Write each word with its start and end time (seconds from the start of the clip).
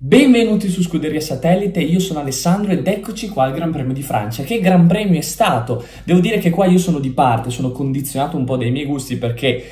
Benvenuti 0.00 0.68
su 0.68 0.80
Scuderia 0.80 1.20
Satellite, 1.20 1.80
io 1.80 1.98
sono 1.98 2.20
Alessandro 2.20 2.70
ed 2.70 2.86
eccoci 2.86 3.28
qua 3.28 3.46
al 3.46 3.52
Gran 3.52 3.72
Premio 3.72 3.92
di 3.92 4.02
Francia. 4.02 4.44
Che 4.44 4.60
Gran 4.60 4.86
Premio 4.86 5.18
è 5.18 5.22
stato? 5.22 5.84
Devo 6.04 6.20
dire 6.20 6.38
che 6.38 6.50
qua 6.50 6.66
io 6.66 6.78
sono 6.78 7.00
di 7.00 7.10
parte, 7.10 7.50
sono 7.50 7.72
condizionato 7.72 8.36
un 8.36 8.44
po' 8.44 8.56
dai 8.56 8.70
miei 8.70 8.86
gusti 8.86 9.16
perché 9.16 9.64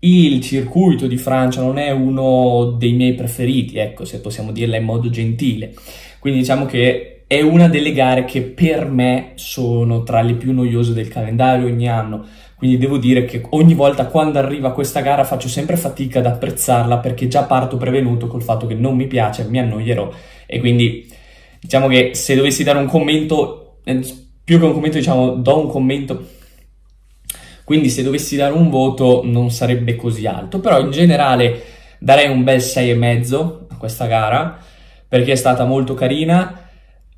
il 0.00 0.42
circuito 0.42 1.06
di 1.06 1.16
Francia 1.16 1.62
non 1.62 1.78
è 1.78 1.92
uno 1.92 2.76
dei 2.78 2.92
miei 2.92 3.14
preferiti, 3.14 3.78
ecco, 3.78 4.04
se 4.04 4.20
possiamo 4.20 4.52
dirla 4.52 4.76
in 4.76 4.84
modo 4.84 5.08
gentile. 5.08 5.72
Quindi 6.18 6.40
diciamo 6.40 6.66
che 6.66 7.22
è 7.26 7.40
una 7.40 7.66
delle 7.68 7.92
gare 7.92 8.26
che 8.26 8.42
per 8.42 8.84
me 8.84 9.32
sono 9.36 10.02
tra 10.02 10.20
le 10.20 10.34
più 10.34 10.52
noiose 10.52 10.92
del 10.92 11.08
calendario 11.08 11.64
ogni 11.64 11.88
anno. 11.88 12.26
Quindi 12.60 12.76
devo 12.76 12.98
dire 12.98 13.24
che 13.24 13.42
ogni 13.50 13.72
volta 13.72 14.04
quando 14.04 14.38
arriva 14.38 14.72
questa 14.72 15.00
gara 15.00 15.24
faccio 15.24 15.48
sempre 15.48 15.76
fatica 15.76 16.18
ad 16.18 16.26
apprezzarla 16.26 16.98
perché 16.98 17.26
già 17.26 17.44
parto 17.44 17.78
prevenuto 17.78 18.26
col 18.26 18.42
fatto 18.42 18.66
che 18.66 18.74
non 18.74 18.96
mi 18.96 19.06
piace, 19.06 19.46
mi 19.48 19.58
annoierò. 19.58 20.12
E 20.44 20.60
quindi 20.60 21.10
diciamo 21.58 21.88
che 21.88 22.10
se 22.12 22.34
dovessi 22.34 22.62
dare 22.62 22.78
un 22.78 22.86
commento, 22.86 23.78
eh, 23.84 24.00
più 24.44 24.58
che 24.58 24.64
un 24.66 24.74
commento 24.74 24.98
diciamo 24.98 25.36
do 25.36 25.58
un 25.58 25.68
commento 25.68 26.24
quindi 27.70 27.88
se 27.88 28.02
dovessi 28.02 28.34
dare 28.34 28.52
un 28.52 28.68
voto 28.68 29.22
non 29.24 29.52
sarebbe 29.52 29.94
così 29.94 30.26
alto, 30.26 30.58
però 30.58 30.80
in 30.80 30.90
generale 30.90 31.62
darei 32.00 32.28
un 32.28 32.42
bel 32.42 32.58
6,5 32.58 33.66
a 33.68 33.76
questa 33.76 34.06
gara 34.06 34.58
perché 35.06 35.30
è 35.30 35.36
stata 35.36 35.64
molto 35.64 35.94
carina 35.94 36.69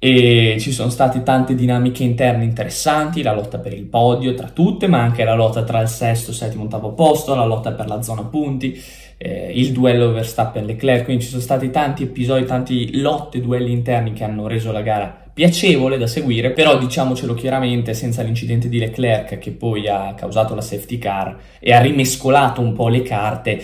e 0.05 0.57
ci 0.59 0.73
sono 0.73 0.91
state 0.91 1.23
tante 1.23 1.55
dinamiche 1.55 2.03
interne 2.03 2.43
interessanti, 2.43 3.23
la 3.23 3.33
lotta 3.33 3.61
per 3.61 3.73
il 3.73 3.85
podio 3.85 4.35
tra 4.35 4.49
tutte, 4.49 4.89
ma 4.89 5.01
anche 5.01 5.23
la 5.23 5.37
lotta 5.37 5.63
tra 5.63 5.81
il 5.81 5.87
sesto, 5.87 6.33
settimo, 6.33 6.65
ottavo 6.65 6.91
posto, 6.91 7.37
la 7.37 7.45
lotta 7.45 7.71
per 7.71 7.87
la 7.87 8.03
zona 8.03 8.25
punti, 8.25 8.83
eh, 9.17 9.53
il 9.55 9.71
duello 9.71 10.11
Verstappen-Leclerc, 10.11 11.05
quindi 11.05 11.23
ci 11.23 11.29
sono 11.29 11.41
stati 11.41 11.71
tanti 11.71 12.03
episodi, 12.03 12.45
tanti 12.45 12.99
lotte, 12.99 13.41
duelli 13.41 13.71
interni 13.71 14.13
che 14.13 14.25
hanno 14.25 14.49
reso 14.49 14.73
la 14.73 14.83
gara 14.83 15.31
piacevole 15.33 15.99
da 15.99 16.09
seguire, 16.09 16.51
però 16.51 16.77
diciamocelo 16.79 17.35
chiaramente, 17.35 17.95
senza 17.95 18.23
l'incidente 18.23 18.69
di 18.69 18.81
Leclerc 18.81 19.39
che 19.39 19.53
poi 19.53 19.87
ha 19.87 20.15
causato 20.15 20.57
la 20.57 20.63
safety 20.63 20.99
car 20.99 21.37
e 21.61 21.73
ha 21.73 21.81
rimescolato 21.81 22.61
un 22.61 22.73
po' 22.73 22.89
le 22.89 23.03
carte, 23.03 23.63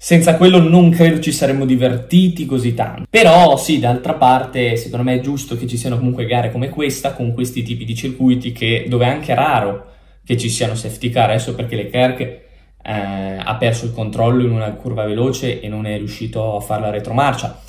senza 0.00 0.36
quello 0.36 0.60
non 0.60 0.90
credo 0.90 1.18
ci 1.18 1.32
saremmo 1.32 1.66
divertiti 1.66 2.46
così 2.46 2.72
tanto. 2.72 3.06
Però 3.10 3.56
sì, 3.56 3.80
d'altra 3.80 4.14
parte, 4.14 4.76
secondo 4.76 5.04
me 5.04 5.16
è 5.16 5.20
giusto 5.20 5.56
che 5.56 5.66
ci 5.66 5.76
siano 5.76 5.98
comunque 5.98 6.24
gare 6.24 6.52
come 6.52 6.68
questa, 6.68 7.12
con 7.12 7.34
questi 7.34 7.62
tipi 7.64 7.84
di 7.84 7.96
circuiti, 7.96 8.52
che, 8.52 8.86
dove 8.88 9.06
è 9.06 9.08
anche 9.08 9.34
raro 9.34 9.86
che 10.24 10.36
ci 10.36 10.48
siano 10.48 10.76
safety 10.76 11.10
car, 11.10 11.30
adesso 11.30 11.54
perché 11.54 11.74
Leclerc 11.74 12.20
eh, 12.20 12.40
ha 12.82 13.56
perso 13.56 13.86
il 13.86 13.92
controllo 13.92 14.44
in 14.44 14.52
una 14.52 14.70
curva 14.72 15.04
veloce 15.04 15.60
e 15.60 15.68
non 15.68 15.84
è 15.84 15.96
riuscito 15.96 16.56
a 16.56 16.60
fare 16.60 16.82
la 16.82 16.90
retromarcia 16.90 17.66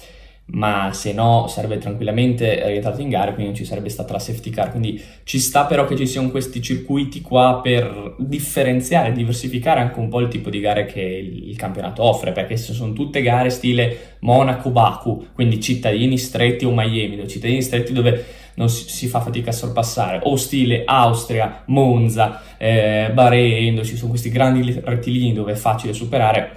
ma 0.51 0.91
se 0.93 1.13
no 1.13 1.47
sarebbe 1.47 1.77
tranquillamente 1.77 2.65
rientrato 2.67 3.01
in 3.01 3.09
gara, 3.09 3.33
quindi 3.33 3.47
non 3.47 3.55
ci 3.55 3.65
sarebbe 3.65 3.89
stata 3.89 4.13
la 4.13 4.19
safety 4.19 4.49
car. 4.49 4.71
Quindi 4.71 5.01
ci 5.23 5.39
sta 5.39 5.65
però 5.65 5.85
che 5.85 5.95
ci 5.95 6.07
siano 6.07 6.29
questi 6.31 6.61
circuiti 6.61 7.21
qua 7.21 7.59
per 7.61 8.15
differenziare, 8.17 9.11
diversificare 9.11 9.79
anche 9.79 9.99
un 9.99 10.09
po' 10.09 10.19
il 10.21 10.27
tipo 10.27 10.49
di 10.49 10.59
gare 10.59 10.85
che 10.85 11.01
il 11.01 11.55
campionato 11.55 12.03
offre, 12.03 12.31
perché 12.31 12.57
se 12.57 12.73
sono 12.73 12.93
tutte 12.93 13.21
gare 13.21 13.49
stile 13.49 14.15
Monaco-Baku, 14.19 15.27
quindi 15.33 15.61
cittadini 15.61 16.17
stretti 16.17 16.65
o 16.65 16.71
Miami, 16.71 17.15
dove 17.15 17.27
cittadini 17.27 17.61
stretti 17.61 17.93
dove 17.93 18.25
non 18.55 18.69
si, 18.69 18.89
si, 18.89 19.07
fa 19.07 19.21
fatica 19.21 19.51
a 19.51 19.53
sorpassare, 19.53 20.19
o 20.23 20.35
stile 20.35 20.83
Austria, 20.85 21.63
Monza, 21.67 22.41
eh, 22.57 23.09
Bahrain, 23.13 23.83
ci 23.83 23.95
sono 23.95 24.09
questi 24.09 24.29
grandi 24.29 24.81
rettilini 24.83 25.31
dove 25.31 25.53
è 25.53 25.55
facile 25.55 25.93
superare, 25.93 26.55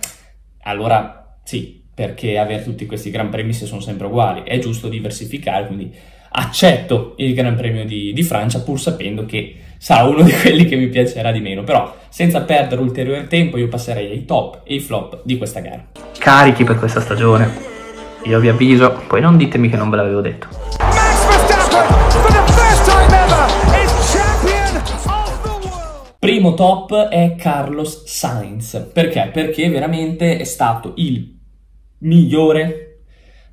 allora 0.63 1.39
sì, 1.45 1.82
perché 1.95 2.39
avere 2.39 2.63
tutti 2.63 2.87
questi 2.87 3.11
gran 3.11 3.29
premi 3.29 3.53
se 3.53 3.67
sono 3.67 3.81
sempre 3.81 4.07
uguali, 4.07 4.43
è 4.45 4.59
giusto 4.59 4.89
diversificare, 4.89 5.67
quindi 5.67 5.93
accetto 6.33 7.15
il 7.19 7.35
Gran 7.35 7.55
Premio 7.57 7.85
di, 7.85 8.13
di, 8.13 8.23
Francia 8.23 8.61
pur 8.61 8.81
sapendo 8.81 9.27
che 9.27 9.57
sarà 9.77 10.05
uno 10.05 10.23
di 10.23 10.33
quelli 10.33 10.65
che 10.65 10.77
mi 10.77 10.89
piacerà 10.89 11.31
di 11.31 11.41
meno, 11.41 11.63
però 11.65 11.95
senza 12.09 12.41
perdere 12.43 12.81
ulteriore 12.81 13.27
tempo 13.27 13.59
io 13.59 13.69
passerei 13.69 14.11
ai 14.11 14.25
top 14.25 14.63
e 14.65 14.75
ai 14.75 14.81
flop 14.81 15.21
di 15.25 15.37
questa 15.37 15.61
gara. 15.61 15.87
Carichi 16.19 16.65
per 16.65 16.79
questa 16.79 17.01
stagione, 17.01 17.51
io 18.25 18.41
vi 18.41 18.49
avviso, 18.49 19.03
poi 19.07 19.21
non 19.21 19.37
ditemi 19.37 19.69
che 19.69 19.77
non 19.77 19.91
ve 19.91 19.97
l'avevo 19.97 20.21
detto. 20.21 20.49
Primo 26.19 26.55
top 26.55 27.09
è 27.09 27.35
Carlos 27.37 28.05
Sainz, 28.07 28.91
perché? 28.93 29.31
Perché 29.33 29.69
veramente 29.69 30.39
è 30.39 30.45
stato 30.45 30.93
il 30.95 31.32
migliore 32.03 32.93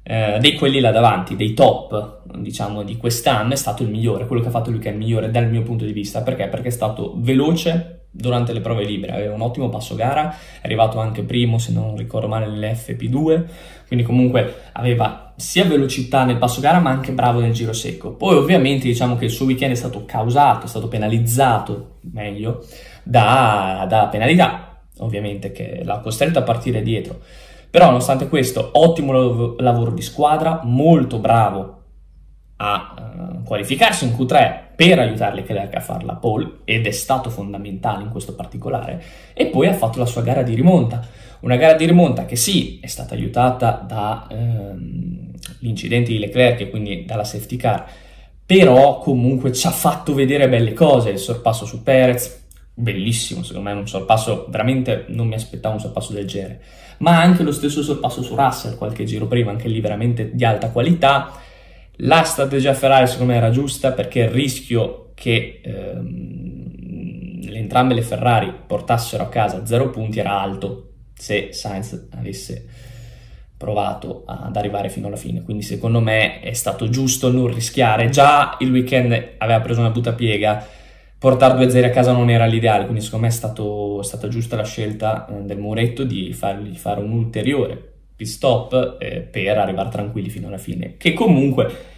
eh, 0.03 0.37
dei 0.39 0.53
quelli 0.53 0.79
là 0.79 0.91
davanti, 0.91 1.35
dei 1.35 1.53
top, 1.53 2.21
diciamo, 2.37 2.83
di 2.83 2.97
quest'anno, 2.97 3.53
è 3.53 3.55
stato 3.55 3.83
il 3.83 3.89
migliore, 3.89 4.25
quello 4.25 4.41
che 4.41 4.47
ha 4.47 4.51
fatto 4.51 4.71
lui 4.71 4.79
che 4.79 4.89
è 4.89 4.91
il 4.91 4.97
migliore 4.97 5.29
dal 5.31 5.49
mio 5.49 5.63
punto 5.63 5.85
di 5.85 5.93
vista. 5.93 6.21
Perché? 6.21 6.47
Perché 6.47 6.69
è 6.69 6.71
stato 6.71 7.13
veloce 7.17 8.05
durante 8.11 8.53
le 8.53 8.61
prove 8.61 8.85
libere, 8.85 9.13
aveva 9.13 9.35
un 9.35 9.41
ottimo 9.41 9.69
passo 9.69 9.93
gara, 9.93 10.31
è 10.31 10.65
arrivato 10.65 10.99
anche 10.99 11.21
primo, 11.21 11.59
se 11.59 11.71
non 11.71 11.95
ricordo 11.95 12.27
male, 12.27 12.47
nell'FP2, 12.47 13.43
quindi 13.87 14.03
comunque 14.03 14.61
aveva 14.73 15.33
sia 15.35 15.63
velocità 15.63 16.25
nel 16.25 16.37
passo 16.37 16.59
gara 16.59 16.79
ma 16.79 16.89
anche 16.89 17.13
bravo 17.13 17.39
nel 17.39 17.53
giro 17.53 17.71
secco. 17.71 18.13
Poi 18.15 18.35
ovviamente 18.35 18.87
diciamo 18.87 19.15
che 19.15 19.25
il 19.25 19.31
suo 19.31 19.45
weekend 19.45 19.73
è 19.73 19.75
stato 19.75 20.05
causato, 20.05 20.65
è 20.65 20.69
stato 20.69 20.87
penalizzato, 20.87 21.97
meglio, 22.11 22.65
da, 23.03 23.85
da 23.87 24.07
penalità, 24.07 24.81
ovviamente, 24.97 25.51
che 25.51 25.81
l'ha 25.83 25.99
costretto 25.99 26.39
a 26.39 26.43
partire 26.43 26.81
dietro. 26.81 27.19
Però 27.69 27.85
nonostante 27.85 28.27
questo, 28.27 28.71
ottimo 28.73 29.55
lavoro 29.57 29.91
di 29.91 30.01
squadra, 30.01 30.59
molto 30.63 31.19
bravo 31.19 31.75
a 32.57 32.95
uh, 32.97 33.43
qualificarsi 33.43 34.05
in 34.05 34.11
Q3 34.11 34.67
per 34.75 34.99
aiutare 34.99 35.35
Leclerc 35.35 35.75
a 35.75 35.79
fare 35.79 36.03
la 36.05 36.15
pole 36.15 36.59
ed 36.65 36.85
è 36.87 36.91
stato 36.91 37.29
fondamentale 37.29 38.03
in 38.03 38.09
questo 38.09 38.33
particolare 38.33 39.03
e 39.33 39.45
poi 39.47 39.67
ha 39.67 39.73
fatto 39.73 39.99
la 39.99 40.05
sua 40.05 40.21
gara 40.21 40.41
di 40.41 40.55
rimonta. 40.55 41.05
Una 41.41 41.57
gara 41.57 41.73
di 41.73 41.85
rimonta 41.85 42.25
che 42.25 42.35
sì 42.35 42.79
è 42.81 42.87
stata 42.87 43.13
aiutata 43.13 43.85
dall'incidente 43.87 46.11
ehm, 46.11 46.17
di 46.17 46.19
Leclerc 46.19 46.61
e 46.61 46.69
quindi 46.69 47.05
dalla 47.05 47.23
safety 47.23 47.55
car 47.55 47.87
però 48.49 48.97
comunque 48.97 49.53
ci 49.53 49.67
ha 49.67 49.71
fatto 49.71 50.15
vedere 50.15 50.49
belle 50.49 50.73
cose 50.73 51.11
il 51.11 51.19
sorpasso 51.19 51.65
su 51.65 51.83
Perez 51.83 52.38
bellissimo, 52.79 53.43
secondo 53.43 53.69
me 53.69 53.75
un 53.75 53.87
sorpasso, 53.87 54.47
veramente 54.49 55.05
non 55.09 55.27
mi 55.27 55.35
aspettavo 55.35 55.75
un 55.75 55.81
sorpasso 55.81 56.13
del 56.13 56.25
genere, 56.25 56.61
ma 56.99 57.21
anche 57.21 57.43
lo 57.43 57.51
stesso 57.51 57.83
sorpasso 57.83 58.21
su 58.23 58.35
Russell 58.35 58.75
qualche 58.75 59.03
giro 59.03 59.27
prima, 59.27 59.51
anche 59.51 59.67
lì 59.67 59.79
veramente 59.81 60.31
di 60.33 60.45
alta 60.45 60.69
qualità. 60.69 61.31
La 62.03 62.23
strategia 62.23 62.73
Ferrari 62.73 63.07
secondo 63.07 63.33
me 63.33 63.37
era 63.37 63.51
giusta 63.51 63.91
perché 63.91 64.21
il 64.21 64.29
rischio 64.29 65.11
che 65.13 65.59
ehm, 65.61 66.69
entrambe 67.53 67.93
le 67.93 68.01
Ferrari 68.01 68.53
portassero 68.65 69.23
a 69.23 69.29
casa 69.29 69.65
zero 69.65 69.89
punti 69.89 70.19
era 70.19 70.39
alto 70.39 70.85
se 71.13 71.49
Sainz 71.51 72.07
avesse 72.11 72.65
provato 73.57 74.23
ad 74.25 74.55
arrivare 74.55 74.87
fino 74.87 75.07
alla 75.07 75.17
fine. 75.17 75.43
Quindi 75.43 75.63
secondo 75.63 75.99
me 75.99 76.39
è 76.39 76.53
stato 76.53 76.87
giusto 76.87 77.29
non 77.29 77.53
rischiare. 77.53 78.09
Già 78.09 78.55
il 78.59 78.71
weekend 78.71 79.33
aveva 79.37 79.59
preso 79.59 79.81
una 79.81 79.89
buttapiega 79.89 80.65
portare 81.19 81.67
2-0 81.67 81.83
a 81.83 81.89
casa 81.89 82.13
non 82.13 82.29
era 82.29 82.45
l'ideale, 82.45 82.85
quindi 82.85 83.03
secondo 83.03 83.25
me 83.25 83.31
è, 83.31 83.35
stato, 83.35 83.99
è 83.99 84.03
stata 84.03 84.29
giusta 84.29 84.55
la 84.55 84.63
scelta 84.63 85.27
eh, 85.27 85.41
del 85.41 85.59
Muretto 85.59 86.03
di 86.03 86.31
fargli 86.31 86.75
fare 86.75 87.01
un 87.01 87.11
ulteriore 87.11 87.87
pit 88.15 88.27
stop 88.27 88.97
eh, 88.99 89.19
per 89.19 89.57
arrivare 89.57 89.89
tranquilli 89.89 90.29
fino 90.29 90.47
alla 90.47 90.57
fine, 90.57 90.95
che 90.97 91.13
comunque 91.13 91.97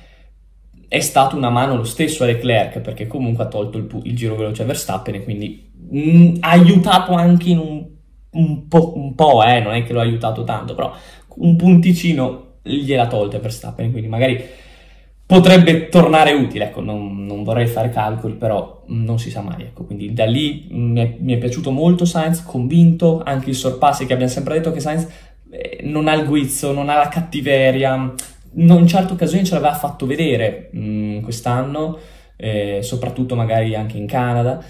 è 0.88 1.00
stato 1.00 1.38
una 1.38 1.50
mano 1.50 1.78
lo 1.78 1.84
stesso 1.84 2.24
a 2.24 2.26
Leclerc, 2.26 2.80
perché 2.80 3.08
comunque 3.08 3.44
ha 3.44 3.48
tolto 3.48 3.78
il, 3.78 3.88
il 4.04 4.16
giro 4.16 4.36
veloce 4.36 4.64
a 4.64 4.66
Verstappen 4.66 5.16
e 5.16 5.24
quindi 5.24 5.72
mh, 5.90 6.00
mm, 6.00 6.36
ha 6.40 6.50
aiutato 6.50 7.14
anche 7.14 7.50
in 7.50 7.60
un, 7.60 7.86
un 8.32 8.68
po', 8.68 8.98
un 8.98 9.14
po' 9.16 9.44
eh, 9.44 9.62
non 9.62 9.74
è 9.74 9.84
che 9.84 9.94
lo 9.94 10.00
ha 10.00 10.04
aiutato 10.04 10.44
tanto, 10.44 10.74
però 10.74 10.94
un 11.36 11.56
punticino 11.56 12.58
gliel'ha 12.64 13.08
tolto 13.08 13.40
Verstappen, 13.40 13.92
quindi 13.92 14.10
magari 14.10 14.44
potrebbe 15.32 15.88
tornare 15.88 16.34
utile, 16.34 16.66
ecco, 16.66 16.82
non, 16.82 17.26
non, 17.26 17.46
vorrei 17.46 17.66
fare 17.66 17.90
calcoli, 17.90 18.34
però 18.34 18.84
non 18.88 19.18
si 19.18 19.32
sa 19.32 19.40
mai, 19.40 19.62
ecco, 19.62 19.86
quindi 19.86 20.12
da 20.12 20.26
lì 20.26 20.68
mi 20.72 21.00
è, 21.00 21.16
mi 21.20 21.32
è 21.32 21.38
piaciuto 21.38 21.72
molto 21.72 22.04
Sainz, 22.04 22.44
convinto, 22.44 23.22
anche 23.24 23.52
i 23.52 23.54
sorpassi 23.54 24.06
che 24.06 24.12
abbiamo 24.12 24.30
sempre 24.30 24.56
detto 24.56 24.74
che 24.74 24.82
Sainz 24.82 25.08
eh, 25.50 25.80
non 25.84 26.10
ha 26.10 26.14
il 26.16 26.26
guizzo, 26.26 26.74
non 26.74 26.90
ha 26.90 26.98
la 26.98 27.08
cattiveria, 27.08 28.14
in 28.56 28.88
certe 28.88 29.14
occasioni 29.14 29.46
ce 29.46 29.54
l'aveva 29.54 29.74
fatto 29.74 30.06
vedere 30.06 30.68
mh, 30.74 30.80
mm, 30.80 31.20
quest'anno, 31.22 31.98
eh, 32.36 32.80
soprattutto 32.82 33.34
magari 33.34 33.74
anche 33.74 33.96
in 33.96 34.08
Canada, 34.08 34.62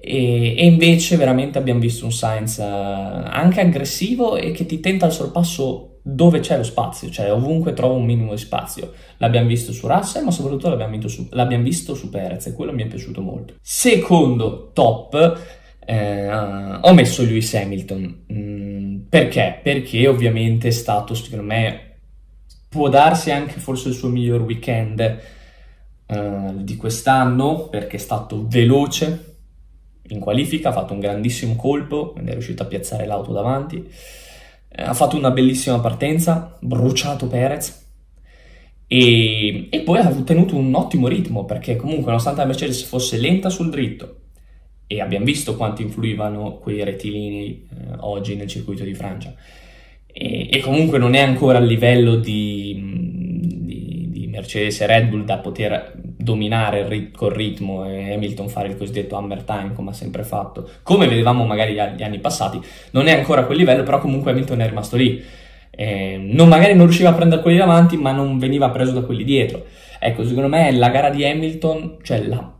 e, 0.00 0.54
e, 0.56 0.64
invece 0.64 1.16
veramente 1.18 1.58
abbiamo 1.58 1.80
visto 1.80 2.06
un 2.06 2.12
Sainz 2.12 2.56
uh, 2.56 2.62
anche 2.62 3.60
aggressivo 3.60 4.36
e 4.36 4.52
che 4.52 4.64
ti 4.64 4.80
tenta 4.80 5.04
il 5.04 5.12
sorpasso 5.12 5.87
dove 6.10 6.40
c'è 6.40 6.56
lo 6.56 6.62
spazio, 6.62 7.10
cioè 7.10 7.30
ovunque 7.30 7.74
trova 7.74 7.92
un 7.92 8.06
minimo 8.06 8.32
di 8.32 8.40
spazio. 8.40 8.92
L'abbiamo 9.18 9.46
visto 9.46 9.72
su 9.72 9.86
Russell, 9.86 10.24
ma 10.24 10.30
soprattutto 10.30 10.70
l'abbiamo 10.70 10.92
visto 10.92 11.08
su, 11.08 11.28
l'abbiamo 11.32 11.64
visto 11.64 11.94
su 11.94 12.08
Perez 12.08 12.46
e 12.46 12.54
quello 12.54 12.72
mi 12.72 12.82
è 12.82 12.86
piaciuto 12.86 13.20
molto. 13.20 13.54
Secondo 13.60 14.70
top, 14.72 15.38
eh, 15.84 16.32
ho 16.32 16.94
messo 16.94 17.22
Lewis 17.22 17.52
Hamilton. 17.54 18.24
Mm, 18.32 18.96
perché? 19.10 19.60
Perché 19.62 20.08
ovviamente 20.08 20.68
è 20.68 20.70
stato, 20.70 21.12
secondo 21.12 21.44
me, 21.44 21.96
può 22.70 22.88
darsi 22.88 23.30
anche 23.30 23.60
forse 23.60 23.88
il 23.88 23.94
suo 23.94 24.08
miglior 24.08 24.40
weekend 24.40 25.20
uh, 26.06 26.62
di 26.62 26.76
quest'anno 26.76 27.68
perché 27.68 27.96
è 27.96 28.00
stato 28.00 28.46
veloce 28.48 29.36
in 30.08 30.20
qualifica, 30.20 30.70
ha 30.70 30.72
fatto 30.72 30.94
un 30.94 31.00
grandissimo 31.00 31.54
colpo, 31.54 32.14
è 32.14 32.32
riuscito 32.32 32.62
a 32.62 32.66
piazzare 32.66 33.04
l'auto 33.04 33.32
davanti, 33.32 33.76
eh, 33.76 34.26
ha 34.70 34.94
fatto 34.94 35.16
una 35.16 35.30
bellissima 35.30 35.80
partenza, 35.80 36.56
bruciato 36.60 37.26
Perez. 37.26 37.86
E, 38.86 39.68
e 39.70 39.80
poi 39.80 39.98
ha 39.98 40.08
tenuto 40.22 40.56
un 40.56 40.74
ottimo 40.74 41.08
ritmo 41.08 41.44
perché 41.44 41.76
comunque 41.76 42.06
nonostante 42.06 42.40
la 42.40 42.46
Mercedes 42.46 42.82
fosse 42.82 43.18
lenta 43.18 43.50
sul 43.50 43.68
dritto 43.68 44.20
e 44.86 45.02
abbiamo 45.02 45.26
visto 45.26 45.56
quanto 45.56 45.82
influivano 45.82 46.54
quei 46.54 46.82
rettilinei 46.82 47.68
eh, 47.70 47.96
oggi 47.98 48.34
nel 48.34 48.48
circuito 48.48 48.84
di 48.84 48.94
Francia 48.94 49.34
e, 50.06 50.48
e, 50.50 50.60
comunque 50.60 50.96
non 50.96 51.12
è 51.12 51.20
ancora 51.20 51.58
a 51.58 51.60
livello 51.60 52.16
di, 52.16 52.82
di, 53.66 54.08
di 54.10 54.26
Mercedes 54.28 54.80
e 54.80 54.86
Red 54.86 55.08
Bull 55.08 55.24
da 55.24 55.36
poter 55.36 55.92
dominare 56.20 56.86
rit- 56.88 57.16
col 57.16 57.32
ritmo 57.32 57.88
e 57.88 58.12
Hamilton 58.12 58.48
fare 58.48 58.68
il 58.68 58.76
cosiddetto 58.76 59.14
hammer 59.14 59.44
time 59.44 59.72
come 59.72 59.90
ha 59.90 59.92
sempre 59.92 60.24
fatto, 60.24 60.68
come 60.82 61.06
vedevamo 61.06 61.46
magari 61.46 61.74
gli 61.74 62.02
anni 62.02 62.18
passati, 62.18 62.60
non 62.90 63.06
è 63.06 63.12
ancora 63.12 63.42
a 63.42 63.44
quel 63.44 63.58
livello, 63.58 63.84
però 63.84 64.00
comunque 64.00 64.32
Hamilton 64.32 64.60
è 64.60 64.68
rimasto 64.68 64.96
lì. 64.96 65.22
Eh, 65.70 66.16
non, 66.20 66.48
magari 66.48 66.74
non 66.74 66.86
riusciva 66.86 67.10
a 67.10 67.14
prendere 67.14 67.40
quelli 67.40 67.56
davanti, 67.56 67.96
ma 67.96 68.10
non 68.10 68.36
veniva 68.36 68.68
preso 68.70 68.90
da 68.90 69.02
quelli 69.02 69.22
dietro. 69.22 69.64
Ecco, 70.00 70.26
secondo 70.26 70.48
me 70.48 70.72
la 70.72 70.88
gara 70.90 71.10
di 71.10 71.24
Hamilton, 71.24 71.98
cioè 72.02 72.20
la, 72.24 72.52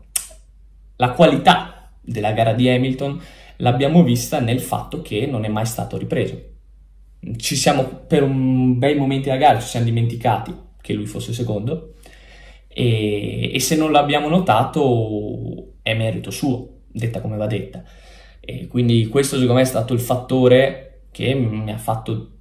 la 0.95 1.11
qualità 1.11 1.91
della 2.01 2.31
gara 2.31 2.53
di 2.53 2.69
Hamilton, 2.69 3.21
l'abbiamo 3.57 4.03
vista 4.03 4.39
nel 4.39 4.61
fatto 4.61 5.01
che 5.01 5.25
non 5.25 5.43
è 5.43 5.49
mai 5.49 5.65
stato 5.65 5.97
ripreso. 5.97 6.41
Ci 7.35 7.55
siamo, 7.57 7.83
per 7.83 8.23
un 8.23 8.77
bei 8.77 8.95
momento 8.95 9.27
della 9.27 9.41
gara, 9.41 9.59
ci 9.59 9.67
siamo 9.67 9.85
dimenticati 9.85 10.55
che 10.81 10.93
lui 10.93 11.05
fosse 11.05 11.33
secondo, 11.33 11.95
e, 12.71 13.51
e 13.53 13.59
se 13.59 13.75
non 13.75 13.91
l'abbiamo 13.91 14.29
notato 14.29 15.73
è 15.81 15.93
merito 15.95 16.31
suo, 16.31 16.81
detta 16.87 17.19
come 17.19 17.35
va 17.35 17.47
detta. 17.47 17.83
E 18.39 18.67
quindi 18.67 19.07
questo 19.07 19.35
secondo 19.35 19.55
me 19.55 19.61
è 19.61 19.65
stato 19.65 19.93
il 19.93 19.99
fattore 19.99 21.01
che 21.11 21.33
mi 21.33 21.71
ha 21.71 21.77
fatto 21.77 22.31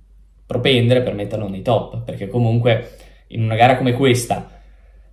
propendere 0.46 1.02
per 1.02 1.14
metterlo 1.14 1.48
nei 1.48 1.62
top, 1.62 2.02
perché 2.04 2.28
comunque 2.28 2.96
in 3.28 3.42
una 3.42 3.56
gara 3.56 3.76
come 3.76 3.92
questa, 3.92 4.50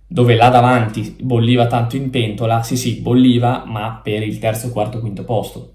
dove 0.06 0.34
là 0.34 0.48
davanti 0.48 1.16
bolliva 1.20 1.66
tanto 1.66 1.96
in 1.96 2.10
pentola, 2.10 2.62
sì 2.62 2.76
sì, 2.76 3.00
bolliva, 3.00 3.64
ma 3.66 4.00
per 4.02 4.22
il 4.22 4.38
terzo, 4.38 4.70
quarto, 4.70 5.00
quinto 5.00 5.24
posto. 5.24 5.72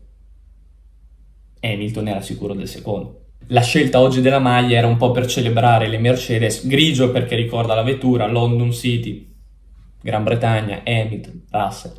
Hamilton 1.59 2.07
era 2.07 2.21
sicuro 2.21 2.53
del 2.53 2.67
secondo. 2.67 3.17
La 3.47 3.61
scelta 3.61 3.99
oggi 3.99 4.21
della 4.21 4.39
maglia 4.39 4.77
era 4.77 4.87
un 4.87 4.97
po' 4.97 5.11
per 5.11 5.25
celebrare 5.25 5.87
le 5.87 5.97
Mercedes, 5.97 6.65
grigio 6.65 7.11
perché 7.11 7.35
ricorda 7.35 7.75
la 7.75 7.83
vettura, 7.83 8.27
London 8.27 8.71
City, 8.71 9.30
Gran 10.01 10.23
Bretagna, 10.23 10.81
Hamilton, 10.83 11.45
Russell. 11.49 11.93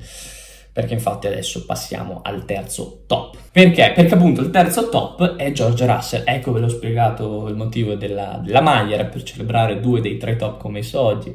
Perché 0.72 0.94
infatti 0.94 1.26
adesso 1.26 1.66
passiamo 1.66 2.20
al 2.22 2.44
terzo 2.44 3.02
top. 3.06 3.36
Perché? 3.52 3.92
Perché 3.94 4.14
appunto 4.14 4.40
il 4.40 4.50
terzo 4.50 4.88
top 4.88 5.36
è 5.36 5.52
George 5.52 5.84
Russell. 5.86 6.22
Ecco 6.24 6.52
ve 6.52 6.60
l'ho 6.60 6.68
spiegato 6.68 7.46
il 7.48 7.56
motivo 7.56 7.94
della, 7.94 8.40
della 8.42 8.62
maglia, 8.62 8.94
era 8.94 9.04
per 9.04 9.22
celebrare 9.22 9.80
due 9.80 10.00
dei 10.00 10.16
tre 10.16 10.36
top 10.36 10.58
come 10.58 10.78
messo 10.78 11.00
oggi. 11.00 11.34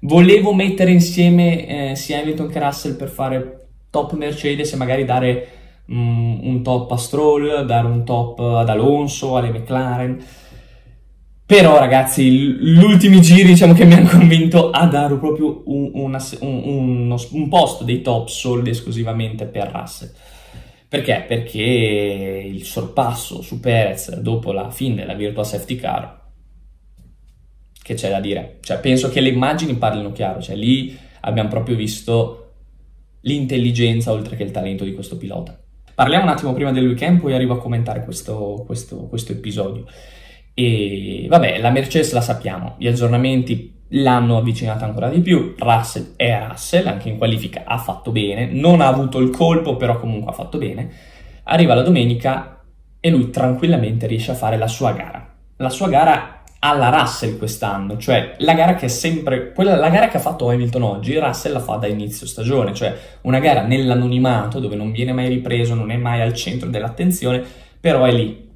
Volevo 0.00 0.52
mettere 0.52 0.90
insieme 0.90 1.90
eh, 1.90 1.94
sia 1.94 2.20
Hamilton 2.20 2.48
che 2.48 2.58
Russell 2.58 2.96
per 2.96 3.08
fare 3.08 3.68
top 3.90 4.12
Mercedes 4.14 4.72
e 4.72 4.76
magari 4.76 5.04
dare 5.04 5.48
mm, 5.90 6.44
un 6.44 6.62
top 6.62 6.90
a 6.90 6.96
Stroll, 6.96 7.64
dare 7.64 7.86
un 7.86 8.04
top 8.04 8.40
ad 8.40 8.68
Alonso, 8.68 9.36
alle 9.36 9.50
McLaren 9.50 10.22
però 11.46 11.78
ragazzi, 11.78 12.30
gli 12.30 12.82
ultimi 12.82 13.20
giri 13.20 13.44
diciamo 13.44 13.74
che 13.74 13.84
mi 13.84 13.94
hanno 13.94 14.08
convinto 14.08 14.70
a 14.70 14.86
dare 14.86 15.16
proprio 15.16 15.62
un, 15.66 15.90
una, 15.92 16.24
un, 16.40 16.62
uno, 16.64 17.18
un 17.32 17.48
posto 17.48 17.84
dei 17.84 18.00
top 18.00 18.28
solo 18.28 18.64
esclusivamente 18.68 19.44
per 19.44 19.70
Russell. 19.70 20.10
Perché? 20.88 21.24
Perché 21.26 21.60
il 21.60 22.62
sorpasso 22.64 23.42
su 23.42 23.60
Perez 23.60 24.16
dopo 24.20 24.52
la 24.52 24.70
fine 24.70 24.94
della 24.94 25.14
Virtual 25.14 25.44
Safety 25.44 25.76
Car, 25.76 26.22
che 27.82 27.94
c'è 27.94 28.08
da 28.08 28.20
dire? 28.20 28.58
Cioè, 28.62 28.78
penso 28.78 29.10
che 29.10 29.20
le 29.20 29.28
immagini 29.28 29.74
parlino 29.74 30.12
chiaro, 30.12 30.40
cioè 30.40 30.56
lì 30.56 30.96
abbiamo 31.20 31.48
proprio 31.48 31.76
visto 31.76 32.52
l'intelligenza 33.22 34.12
oltre 34.12 34.36
che 34.36 34.44
il 34.44 34.50
talento 34.50 34.84
di 34.84 34.94
questo 34.94 35.16
pilota. 35.18 35.58
Parliamo 35.94 36.24
un 36.24 36.30
attimo 36.30 36.52
prima 36.54 36.72
del 36.72 36.86
weekend, 36.86 37.20
poi 37.20 37.34
arrivo 37.34 37.54
a 37.54 37.58
commentare 37.58 38.04
questo, 38.04 38.62
questo, 38.64 39.06
questo 39.08 39.32
episodio. 39.32 39.84
E 40.54 41.26
vabbè, 41.28 41.58
la 41.58 41.70
Mercedes 41.70 42.12
la 42.12 42.20
sappiamo, 42.20 42.76
gli 42.78 42.86
aggiornamenti 42.86 43.72
l'hanno 43.88 44.38
avvicinata 44.38 44.84
ancora 44.84 45.08
di 45.08 45.20
più. 45.20 45.54
Russell 45.58 46.14
è 46.16 46.46
Russell, 46.48 46.86
anche 46.86 47.08
in 47.08 47.18
qualifica 47.18 47.62
ha 47.66 47.78
fatto 47.78 48.12
bene, 48.12 48.46
non 48.46 48.80
ha 48.80 48.86
avuto 48.86 49.18
il 49.18 49.30
colpo, 49.30 49.76
però 49.76 49.98
comunque 49.98 50.30
ha 50.30 50.34
fatto 50.34 50.58
bene. 50.58 50.90
Arriva 51.44 51.74
la 51.74 51.82
domenica 51.82 52.62
e 53.00 53.10
lui 53.10 53.30
tranquillamente 53.30 54.06
riesce 54.06 54.30
a 54.30 54.34
fare 54.34 54.56
la 54.56 54.68
sua 54.68 54.92
gara. 54.92 55.34
La 55.56 55.68
sua 55.68 55.88
gara 55.88 56.42
alla 56.60 56.88
Russell 56.88 57.36
quest'anno, 57.36 57.98
cioè 57.98 58.36
la 58.38 58.54
gara 58.54 58.74
che 58.74 58.86
è 58.86 58.88
sempre 58.88 59.52
quella, 59.52 59.76
la 59.76 59.90
gara 59.90 60.08
che 60.08 60.16
ha 60.16 60.20
fatto 60.20 60.48
Hamilton 60.48 60.82
oggi, 60.82 61.18
Russell 61.18 61.52
la 61.52 61.60
fa 61.60 61.76
da 61.76 61.86
inizio 61.86 62.26
stagione, 62.26 62.72
cioè 62.72 62.96
una 63.22 63.38
gara 63.38 63.66
nell'anonimato 63.66 64.60
dove 64.60 64.74
non 64.74 64.90
viene 64.90 65.12
mai 65.12 65.28
ripreso, 65.28 65.74
non 65.74 65.90
è 65.90 65.96
mai 65.98 66.22
al 66.22 66.32
centro 66.32 66.70
dell'attenzione, 66.70 67.44
però 67.78 68.04
è 68.04 68.12
lì, 68.12 68.48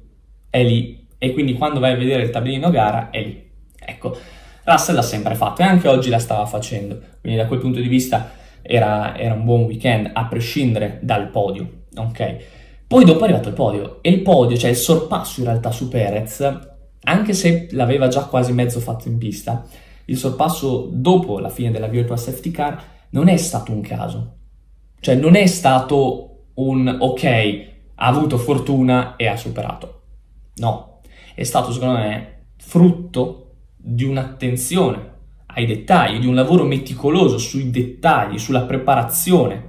è 0.49 0.63
lì 0.63 0.98
e 1.19 1.33
quindi 1.33 1.53
quando 1.53 1.79
vai 1.79 1.91
a 1.91 1.97
vedere 1.97 2.23
il 2.23 2.31
tabellino 2.31 2.71
gara 2.71 3.11
è 3.11 3.21
lì. 3.21 3.47
Ecco, 3.77 4.17
Russell 4.63 4.95
l'ha 4.95 5.03
sempre 5.03 5.35
fatto 5.35 5.61
e 5.61 5.65
anche 5.65 5.87
oggi 5.87 6.09
la 6.09 6.17
stava 6.19 6.45
facendo, 6.45 6.99
quindi 7.21 7.37
da 7.37 7.45
quel 7.45 7.59
punto 7.59 7.79
di 7.79 7.87
vista 7.87 8.31
era, 8.61 9.15
era 9.17 9.35
un 9.35 9.43
buon 9.43 9.63
weekend, 9.63 10.09
a 10.13 10.25
prescindere 10.25 10.99
dal 11.01 11.29
podio, 11.29 11.83
ok? 11.95 12.37
Poi 12.87 13.05
dopo 13.05 13.19
è 13.19 13.23
arrivato 13.25 13.49
il 13.49 13.53
podio 13.53 13.99
e 14.01 14.09
il 14.09 14.21
podio, 14.21 14.57
cioè 14.57 14.71
il 14.71 14.75
sorpasso 14.75 15.41
in 15.41 15.45
realtà 15.45 15.69
su 15.71 15.89
Perez, 15.89 16.59
anche 17.03 17.33
se 17.33 17.67
l'aveva 17.71 18.07
già 18.07 18.23
quasi 18.25 18.51
mezzo 18.51 18.79
fatto 18.79 19.07
in 19.07 19.17
pista, 19.17 19.65
il 20.05 20.17
sorpasso 20.17 20.89
dopo 20.91 21.39
la 21.39 21.49
fine 21.49 21.71
della 21.71 21.87
Virtual 21.87 22.17
Safety 22.17 22.51
Car 22.51 22.83
non 23.11 23.27
è 23.27 23.37
stato 23.37 23.71
un 23.71 23.81
caso. 23.81 24.37
Cioè 24.99 25.15
non 25.15 25.35
è 25.35 25.45
stato 25.45 26.47
un 26.55 26.97
ok, 26.99 27.23
ha 27.95 28.05
avuto 28.07 28.37
fortuna 28.37 29.15
e 29.15 29.27
ha 29.27 29.37
superato. 29.37 30.01
No, 30.55 30.88
è 31.39 31.45
stato 31.45 31.71
secondo 31.71 31.99
me 31.99 32.47
frutto 32.57 33.51
di 33.77 34.03
un'attenzione 34.03 35.07
ai 35.45 35.65
dettagli, 35.65 36.19
di 36.19 36.27
un 36.27 36.35
lavoro 36.35 36.65
meticoloso 36.65 37.37
sui 37.37 37.69
dettagli, 37.69 38.37
sulla 38.37 38.63
preparazione 38.63 39.63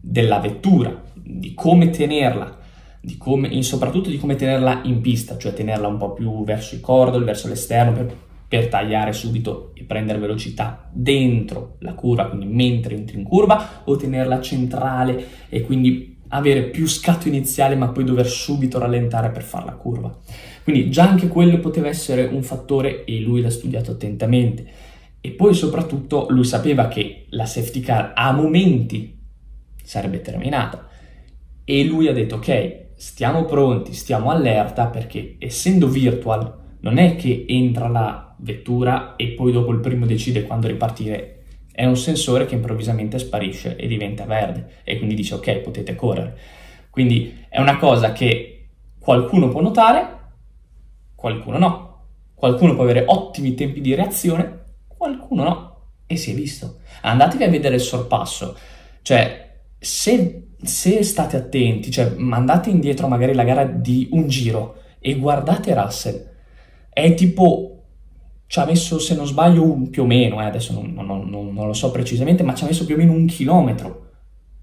della 0.00 0.38
vettura, 0.38 1.02
di 1.12 1.54
come 1.54 1.90
tenerla, 1.90 2.56
di 3.00 3.16
come, 3.16 3.60
soprattutto 3.64 4.10
di 4.10 4.16
come 4.16 4.36
tenerla 4.36 4.82
in 4.84 5.00
pista, 5.00 5.36
cioè 5.36 5.52
tenerla 5.52 5.88
un 5.88 5.98
po' 5.98 6.12
più 6.12 6.44
verso 6.44 6.76
i 6.76 6.80
cordoli, 6.80 7.24
verso 7.24 7.48
l'esterno 7.48 7.92
per, 7.92 8.16
per 8.46 8.68
tagliare 8.68 9.12
subito 9.12 9.72
e 9.74 9.82
prendere 9.82 10.20
velocità 10.20 10.88
dentro 10.92 11.78
la 11.80 11.94
curva, 11.94 12.28
quindi 12.28 12.46
mentre 12.46 12.94
entri 12.94 13.18
in 13.18 13.24
curva, 13.24 13.82
o 13.82 13.96
tenerla 13.96 14.40
centrale 14.40 15.26
e 15.48 15.62
quindi 15.62 16.14
avere 16.28 16.64
più 16.64 16.86
scatto 16.86 17.28
iniziale 17.28 17.76
ma 17.76 17.88
poi 17.88 18.04
dover 18.04 18.26
subito 18.26 18.78
rallentare 18.78 19.30
per 19.30 19.42
fare 19.42 19.66
la 19.66 19.74
curva. 19.74 20.16
Quindi 20.66 20.90
già 20.90 21.08
anche 21.08 21.28
quello 21.28 21.60
poteva 21.60 21.86
essere 21.86 22.24
un 22.24 22.42
fattore 22.42 23.04
e 23.04 23.20
lui 23.20 23.40
l'ha 23.40 23.50
studiato 23.50 23.92
attentamente. 23.92 24.66
E 25.20 25.30
poi 25.30 25.54
soprattutto 25.54 26.26
lui 26.30 26.42
sapeva 26.42 26.88
che 26.88 27.26
la 27.28 27.46
safety 27.46 27.78
car 27.78 28.10
a 28.16 28.32
momenti 28.32 29.16
sarebbe 29.80 30.20
terminata. 30.22 30.88
E 31.62 31.84
lui 31.84 32.08
ha 32.08 32.12
detto 32.12 32.34
ok, 32.34 32.86
stiamo 32.96 33.44
pronti, 33.44 33.92
stiamo 33.92 34.28
allerta 34.28 34.88
perché 34.88 35.36
essendo 35.38 35.86
virtual 35.86 36.52
non 36.80 36.98
è 36.98 37.14
che 37.14 37.44
entra 37.46 37.86
la 37.86 38.34
vettura 38.38 39.14
e 39.14 39.28
poi 39.28 39.52
dopo 39.52 39.70
il 39.70 39.78
primo 39.78 40.04
decide 40.04 40.42
quando 40.42 40.66
ripartire. 40.66 41.44
È 41.70 41.84
un 41.84 41.96
sensore 41.96 42.44
che 42.44 42.56
improvvisamente 42.56 43.20
sparisce 43.20 43.76
e 43.76 43.86
diventa 43.86 44.24
verde 44.24 44.80
e 44.82 44.96
quindi 44.96 45.14
dice 45.14 45.34
ok, 45.34 45.58
potete 45.58 45.94
correre. 45.94 46.36
Quindi 46.90 47.44
è 47.48 47.60
una 47.60 47.76
cosa 47.76 48.10
che 48.10 48.66
qualcuno 48.98 49.46
può 49.46 49.60
notare, 49.60 50.15
qualcuno 51.16 51.58
no. 51.58 51.94
Qualcuno 52.34 52.74
può 52.74 52.84
avere 52.84 53.04
ottimi 53.08 53.54
tempi 53.54 53.80
di 53.80 53.94
reazione, 53.94 54.64
qualcuno 54.86 55.42
no. 55.42 55.76
E 56.06 56.16
si 56.16 56.30
è 56.30 56.34
visto. 56.34 56.78
Andatevi 57.02 57.42
a 57.42 57.48
vedere 57.48 57.74
il 57.74 57.80
sorpasso. 57.80 58.56
Cioè, 59.02 59.60
se, 59.76 60.50
se 60.62 61.02
state 61.02 61.36
attenti, 61.36 61.90
cioè 61.90 62.14
mandate 62.16 62.70
indietro 62.70 63.08
magari 63.08 63.34
la 63.34 63.42
gara 63.42 63.64
di 63.64 64.08
un 64.12 64.28
giro 64.28 64.82
e 65.00 65.18
guardate 65.18 65.74
Russell, 65.74 66.30
è 66.90 67.14
tipo 67.14 67.76
ci 68.48 68.60
ha 68.60 68.64
messo, 68.64 68.98
se 68.98 69.14
non 69.14 69.26
sbaglio, 69.26 69.64
un, 69.64 69.90
più 69.90 70.04
o 70.04 70.06
meno, 70.06 70.40
eh, 70.40 70.44
adesso 70.44 70.72
non, 70.72 70.92
non, 70.92 71.28
non, 71.28 71.52
non, 71.52 71.66
lo 71.66 71.72
so 71.72 71.90
precisamente, 71.90 72.42
ma 72.42 72.54
ci 72.54 72.64
ha 72.64 72.68
messo 72.68 72.84
più 72.84 72.94
o 72.94 72.98
meno 72.98 73.12
un 73.12 73.26
chilometro 73.26 74.10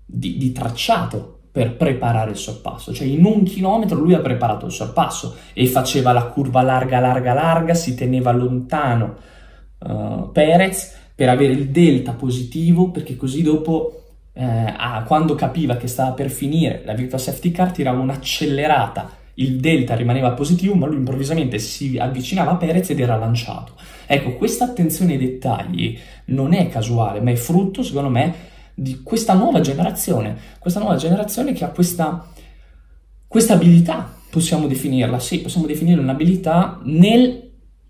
di, 0.05 0.38
di, 0.38 0.51
tracciato 0.51 1.32
per 1.53 1.75
preparare 1.75 2.31
il 2.31 2.38
sorpasso, 2.38 2.91
cioè 2.95 3.05
in 3.05 3.24
un 3.24 3.43
chilometro 3.43 4.00
lui 4.00 4.15
ha 4.15 4.19
preparato 4.22 4.65
il 4.65 4.72
sorpasso 4.72 5.36
e 5.53 5.67
faceva 5.67 6.12
la 6.12 6.24
curva 6.24 6.63
larga, 6.63 7.00
larga, 7.00 7.31
larga, 7.33 7.75
si 7.75 7.93
teneva 7.93 8.31
lontano 8.31 9.15
uh, 9.77 10.31
Perez 10.31 11.01
per 11.13 11.29
avere 11.29 11.53
il 11.53 11.69
delta 11.69 12.13
positivo, 12.13 12.89
perché 12.89 13.15
così 13.15 13.43
dopo, 13.43 14.01
eh, 14.33 14.43
ah, 14.43 15.03
quando 15.03 15.36
capiva 15.36 15.75
che 15.75 15.86
stava 15.86 16.13
per 16.13 16.31
finire 16.31 16.81
la 16.86 16.93
virtual 16.93 17.22
safety 17.22 17.51
car, 17.51 17.72
tirava 17.72 18.00
un'accelerata, 18.00 19.12
il 19.36 19.60
delta 19.60 19.95
rimaneva 19.95 20.31
positivo, 20.31 20.74
ma 20.74 20.88
lui 20.88 20.98
improvvisamente 20.98 21.60
si 21.60 22.00
avvicinava 22.00 22.53
a 22.53 22.55
Perez 22.55 22.89
ed 22.89 23.00
era 23.00 23.15
lanciato. 23.15 23.74
Ecco, 24.07 24.33
questa 24.38 24.65
attenzione 24.65 25.12
ai 25.12 25.19
dettagli 25.19 26.00
non 26.25 26.53
è 26.53 26.67
casuale, 26.67 27.22
ma 27.22 27.29
è 27.29 27.36
frutto, 27.36 27.83
secondo 27.83 28.10
me, 28.10 28.33
di 28.73 29.01
questa 29.03 29.33
nuova 29.33 29.61
generazione, 29.61 30.37
questa 30.59 30.79
nuova 30.79 30.95
generazione 30.95 31.53
che 31.53 31.63
ha 31.63 31.69
questa, 31.69 32.27
questa 33.27 33.53
abilità, 33.53 34.15
possiamo 34.29 34.67
definirla, 34.67 35.19
sì, 35.19 35.41
possiamo 35.41 35.67
definire 35.67 35.99
un'abilità 35.99 36.79
nel 36.83 37.41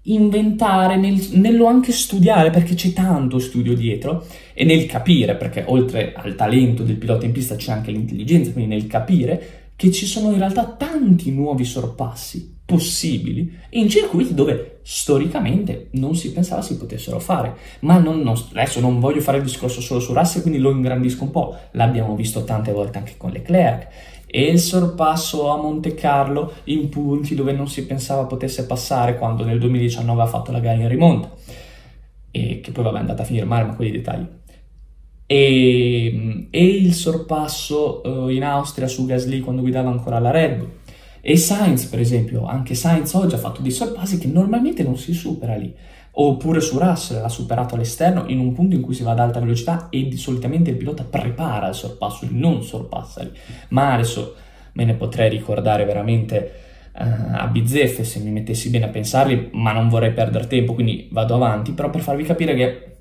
inventare, 0.05 0.97
nel, 0.97 1.29
nello 1.33 1.67
anche 1.67 1.91
studiare, 1.91 2.49
perché 2.49 2.73
c'è 2.73 2.91
tanto 2.91 3.39
studio 3.39 3.73
dietro, 3.73 4.25
e 4.53 4.65
nel 4.65 4.85
capire, 4.85 5.35
perché 5.35 5.63
oltre 5.67 6.13
al 6.13 6.35
talento 6.35 6.83
del 6.83 6.97
pilota 6.97 7.25
in 7.25 7.31
pista 7.31 7.55
c'è 7.55 7.71
anche 7.71 7.91
l'intelligenza, 7.91 8.51
quindi 8.51 8.75
nel 8.75 8.87
capire 8.87 9.71
che 9.75 9.91
ci 9.91 10.05
sono 10.05 10.31
in 10.31 10.37
realtà 10.37 10.65
tanti 10.65 11.31
nuovi 11.31 11.63
sorpassi 11.63 12.61
possibili 12.73 13.57
in 13.71 13.89
circuiti 13.89 14.33
dove 14.33 14.79
storicamente 14.83 15.87
non 15.91 16.15
si 16.15 16.31
pensava 16.31 16.61
si 16.61 16.77
potessero 16.77 17.19
fare. 17.19 17.55
Ma 17.81 17.97
non, 17.97 18.21
non, 18.21 18.35
adesso 18.51 18.79
non 18.79 18.99
voglio 18.99 19.21
fare 19.21 19.37
il 19.37 19.43
discorso 19.43 19.81
solo 19.81 19.99
su 19.99 20.13
Russell, 20.13 20.41
quindi 20.41 20.59
lo 20.59 20.71
ingrandisco 20.71 21.23
un 21.23 21.31
po'. 21.31 21.57
L'abbiamo 21.71 22.15
visto 22.15 22.43
tante 22.43 22.71
volte 22.71 22.97
anche 22.97 23.15
con 23.17 23.31
Leclerc. 23.31 23.87
E 24.25 24.45
il 24.45 24.59
sorpasso 24.59 25.49
a 25.49 25.57
Monte 25.57 25.93
Carlo 25.93 26.53
in 26.65 26.89
punti 26.89 27.35
dove 27.35 27.51
non 27.51 27.67
si 27.67 27.85
pensava 27.85 28.25
potesse 28.25 28.65
passare 28.65 29.17
quando 29.17 29.43
nel 29.43 29.59
2019 29.59 30.21
ha 30.21 30.25
fatto 30.25 30.51
la 30.51 30.59
gara 30.59 30.81
in 30.81 30.87
rimonta. 30.87 31.31
E 32.31 32.59
che 32.61 32.71
poi 32.71 32.83
vabbè 32.83 32.97
è 32.97 32.99
andata 32.99 33.21
a 33.21 33.25
finire 33.25 33.45
male, 33.45 33.65
ma 33.65 33.75
quei 33.75 33.91
dettagli 33.91 34.25
e, 35.25 36.47
e 36.49 36.65
il 36.65 36.93
sorpasso 36.93 38.01
uh, 38.03 38.27
in 38.27 38.43
Austria 38.43 38.87
su 38.87 39.05
Gasly 39.05 39.39
quando 39.39 39.61
guidava 39.61 39.89
ancora 39.89 40.19
la 40.19 40.31
Red 40.31 40.57
Bull. 40.57 40.71
E 41.25 41.37
Sainz, 41.37 41.85
per 41.85 42.01
esempio, 42.01 42.45
anche 42.45 42.75
Sainz 42.75 43.13
oggi 43.13 43.35
ha 43.35 43.37
fatto 43.37 43.61
dei 43.61 43.71
sorpassi 43.71 44.17
che 44.17 44.27
normalmente 44.27 44.83
non 44.83 44.97
si 44.97 45.13
supera 45.13 45.55
lì. 45.55 45.73
Oppure 46.15 46.59
su 46.59 46.77
Russell 46.77 47.21
l'ha 47.21 47.29
superato 47.29 47.75
all'esterno 47.75 48.25
in 48.27 48.39
un 48.39 48.51
punto 48.51 48.75
in 48.75 48.81
cui 48.81 48.93
si 48.93 49.03
va 49.03 49.11
ad 49.11 49.19
alta 49.19 49.39
velocità 49.39 49.87
e 49.89 50.09
di 50.09 50.17
solitamente 50.17 50.71
il 50.71 50.75
pilota 50.75 51.05
prepara 51.05 51.69
il 51.69 51.75
sorpasso, 51.75 52.27
non 52.29 52.61
sorpassa 52.61 53.23
lì. 53.23 53.31
Ma 53.69 53.93
adesso 53.93 54.35
me 54.73 54.83
ne 54.83 54.95
potrei 54.95 55.29
ricordare 55.29 55.85
veramente 55.85 56.51
uh, 56.93 57.35
a 57.35 57.47
bizzeffe 57.47 58.03
se 58.03 58.19
mi 58.19 58.31
mettessi 58.31 58.69
bene 58.69 58.83
a 58.83 58.89
pensarli, 58.89 59.51
ma 59.53 59.71
non 59.71 59.87
vorrei 59.87 60.11
perdere 60.11 60.47
tempo, 60.47 60.73
quindi 60.73 61.07
vado 61.09 61.35
avanti. 61.35 61.71
Però 61.71 61.89
per 61.89 62.01
farvi 62.01 62.23
capire 62.23 62.53
che 62.53 62.92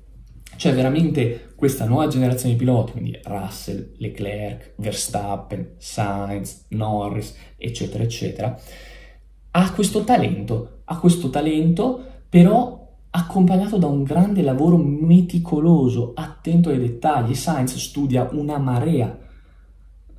c'è 0.55 0.73
veramente 0.73 1.53
questa 1.55 1.85
nuova 1.85 2.07
generazione 2.07 2.53
di 2.53 2.59
piloti, 2.59 2.91
quindi 2.91 3.19
Russell, 3.23 3.93
Leclerc, 3.97 4.73
Verstappen, 4.77 5.75
Sainz, 5.77 6.65
Norris, 6.69 7.35
eccetera, 7.57 8.03
eccetera, 8.03 8.59
ha 9.51 9.71
questo 9.71 10.03
talento, 10.03 10.81
ha 10.85 10.99
questo 10.99 11.29
talento 11.29 12.03
però 12.27 12.81
accompagnato 13.11 13.77
da 13.77 13.87
un 13.87 14.03
grande 14.03 14.41
lavoro 14.41 14.77
meticoloso, 14.77 16.13
attento 16.15 16.69
ai 16.69 16.79
dettagli. 16.79 17.35
Sainz 17.35 17.75
studia 17.77 18.27
una 18.31 18.57
marea 18.57 19.15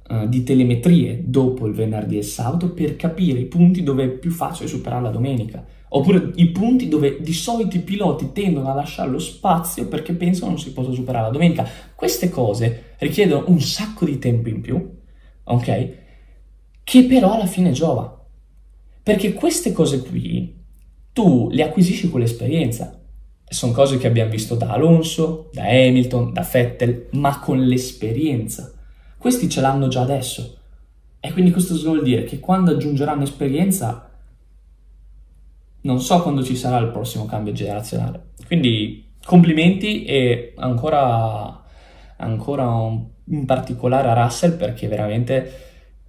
uh, 0.09 0.29
di 0.29 0.45
telemetrie 0.45 1.25
dopo 1.25 1.67
il 1.67 1.75
venerdì 1.75 2.17
e 2.17 2.19
il 2.19 2.25
sabato 2.25 2.73
per 2.73 2.95
capire 2.97 3.41
i 3.41 3.47
punti 3.47 3.83
dove 3.83 4.05
è 4.05 4.09
più 4.09 4.31
facile 4.31 4.69
superare 4.69 5.03
la 5.03 5.11
domenica 5.11 5.65
oppure 5.97 6.33
i 6.37 6.51
punti 6.51 6.89
dove 6.89 7.21
di 7.21 7.33
solito 7.33 7.77
i 7.77 7.81
piloti 7.81 8.33
tendono 8.33 8.71
a 8.71 8.75
lasciare 8.75 9.11
lo 9.11 9.21
spazio 9.21 9.87
perché 9.87 10.13
pensano 10.13 10.51
non 10.51 10.59
si 10.59 10.73
possa 10.73 10.93
superare 10.93 11.27
la 11.27 11.31
domenica. 11.31 11.69
Queste 11.95 12.29
cose 12.29 12.95
richiedono 12.99 13.45
un 13.49 13.61
sacco 13.61 14.05
di 14.05 14.19
tempo 14.19 14.49
in 14.49 14.61
più, 14.61 14.93
ok? 15.45 15.89
Che 16.83 17.05
però 17.05 17.35
alla 17.35 17.47
fine 17.47 17.71
giova. 17.71 18.23
Perché 19.03 19.35
queste 19.35 19.73
cose 19.73 20.03
qui 20.03 20.63
tu 21.13 21.49
le 21.51 21.63
acquisisci 21.63 22.11
con 22.11 22.21
l'esperienza. 22.21 23.01
Sono 23.47 23.73
cose 23.73 23.97
che 23.97 24.09
abbiamo 24.09 24.31
visto 24.31 24.57
da 24.57 24.71
Alonso, 24.71 25.51
da 25.53 25.63
Hamilton, 25.63 26.33
da 26.33 26.49
Vettel, 26.51 27.07
ma 27.13 27.39
con 27.39 27.61
l'esperienza. 27.61 28.73
Questi 29.17 29.49
ce 29.49 29.61
l'hanno 29.61 29.87
già 29.87 30.01
adesso. 30.01 30.59
E 31.21 31.33
quindi 31.33 31.53
questo 31.53 31.77
vuol 31.77 32.03
dire 32.03 32.25
che 32.25 32.41
quando 32.41 32.73
aggiungeranno 32.73 33.23
esperienza 33.23 34.09
non 35.85 36.01
so 36.01 36.23
quando 36.23 36.43
ci 36.43 36.57
sarà 36.57 36.79
il 36.79 36.89
prossimo 36.89 37.27
cambio 37.27 37.53
generazionale. 37.53 38.33
Quindi 38.47 39.13
complimenti 39.25 40.05
e 40.05 40.53
ancora, 40.57 41.63
ancora 42.17 42.69
un, 42.69 43.05
in 43.31 43.45
particolare 43.47 44.09
a 44.09 44.23
Russell 44.23 44.57
perché 44.57 44.89
veramente 44.89 45.53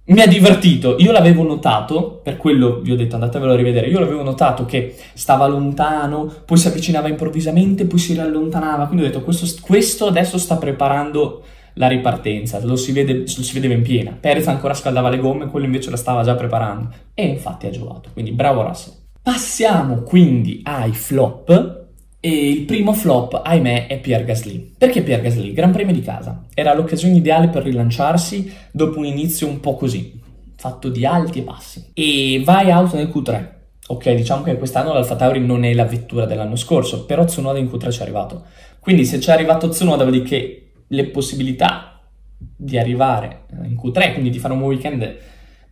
mi 0.06 0.20
ha 0.20 0.26
divertito. 0.26 0.96
Io 0.98 1.12
l'avevo 1.12 1.42
notato, 1.42 2.20
per 2.22 2.36
quello 2.36 2.80
vi 2.80 2.92
ho 2.92 2.96
detto 2.96 3.16
andatevelo 3.16 3.52
a 3.52 3.56
rivedere, 3.56 3.88
io 3.88 3.98
l'avevo 3.98 4.22
notato 4.22 4.64
che 4.64 4.94
stava 5.14 5.46
lontano, 5.46 6.32
poi 6.44 6.56
si 6.56 6.68
avvicinava 6.68 7.08
improvvisamente, 7.08 7.86
poi 7.86 7.98
si 7.98 8.12
riallontanava, 8.12 8.86
quindi 8.86 9.04
ho 9.04 9.08
detto 9.08 9.22
questo, 9.22 9.46
questo 9.60 10.06
adesso 10.06 10.38
sta 10.38 10.56
preparando 10.56 11.42
la 11.74 11.88
ripartenza, 11.88 12.64
lo 12.64 12.76
si, 12.76 12.92
vede, 12.92 13.18
lo 13.18 13.26
si 13.26 13.52
vedeva 13.52 13.74
in 13.74 13.82
piena. 13.82 14.16
Perez 14.18 14.46
ancora 14.46 14.74
scaldava 14.74 15.10
le 15.10 15.18
gomme, 15.18 15.48
quello 15.48 15.66
invece 15.66 15.90
la 15.90 15.96
stava 15.96 16.22
già 16.22 16.34
preparando 16.34 16.88
e 17.12 17.26
infatti 17.26 17.66
ha 17.66 17.70
giocato, 17.70 18.10
quindi 18.12 18.30
bravo 18.30 18.62
Russell. 18.62 19.04
Passiamo 19.26 20.02
quindi 20.02 20.60
ai 20.62 20.92
flop 20.92 21.86
e 22.20 22.48
il 22.48 22.62
primo 22.62 22.92
flop, 22.92 23.40
ahimè, 23.44 23.88
è 23.88 23.98
Pierre 23.98 24.22
Gasly. 24.24 24.74
Perché 24.78 25.02
Pierre 25.02 25.20
Gasly? 25.20 25.52
Gran 25.52 25.72
premio 25.72 25.92
di 25.92 26.00
casa. 26.00 26.44
Era 26.54 26.72
l'occasione 26.72 27.16
ideale 27.16 27.48
per 27.48 27.64
rilanciarsi 27.64 28.54
dopo 28.70 29.00
un 29.00 29.04
inizio 29.04 29.48
un 29.48 29.58
po' 29.58 29.74
così, 29.74 30.20
fatto 30.54 30.88
di 30.90 31.04
alti 31.04 31.40
e 31.40 31.42
bassi. 31.42 31.90
E 31.92 32.40
vai 32.44 32.70
out 32.70 32.94
nel 32.94 33.08
Q3. 33.08 33.48
Ok, 33.88 34.12
diciamo 34.12 34.44
che 34.44 34.56
quest'anno 34.58 34.92
l'Alfa 34.92 35.16
Tauri 35.16 35.44
non 35.44 35.64
è 35.64 35.74
la 35.74 35.86
vettura 35.86 36.24
dell'anno 36.24 36.54
scorso, 36.54 37.04
però 37.04 37.24
Tsunoda 37.24 37.58
in 37.58 37.66
Q3 37.66 37.90
ci 37.90 37.98
è 37.98 38.02
arrivato. 38.02 38.44
Quindi 38.78 39.04
se 39.04 39.18
c'è 39.18 39.32
arrivato 39.32 39.70
Tsunoda 39.70 40.04
vuol 40.04 40.18
dire 40.18 40.28
che 40.28 40.70
le 40.86 41.06
possibilità 41.06 42.00
di 42.38 42.78
arrivare 42.78 43.46
in 43.64 43.74
Q3, 43.74 44.12
quindi 44.12 44.30
di 44.30 44.38
fare 44.38 44.54
un 44.54 44.62
weekend, 44.62 45.16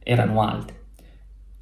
erano 0.03 0.43
alte. 0.43 0.83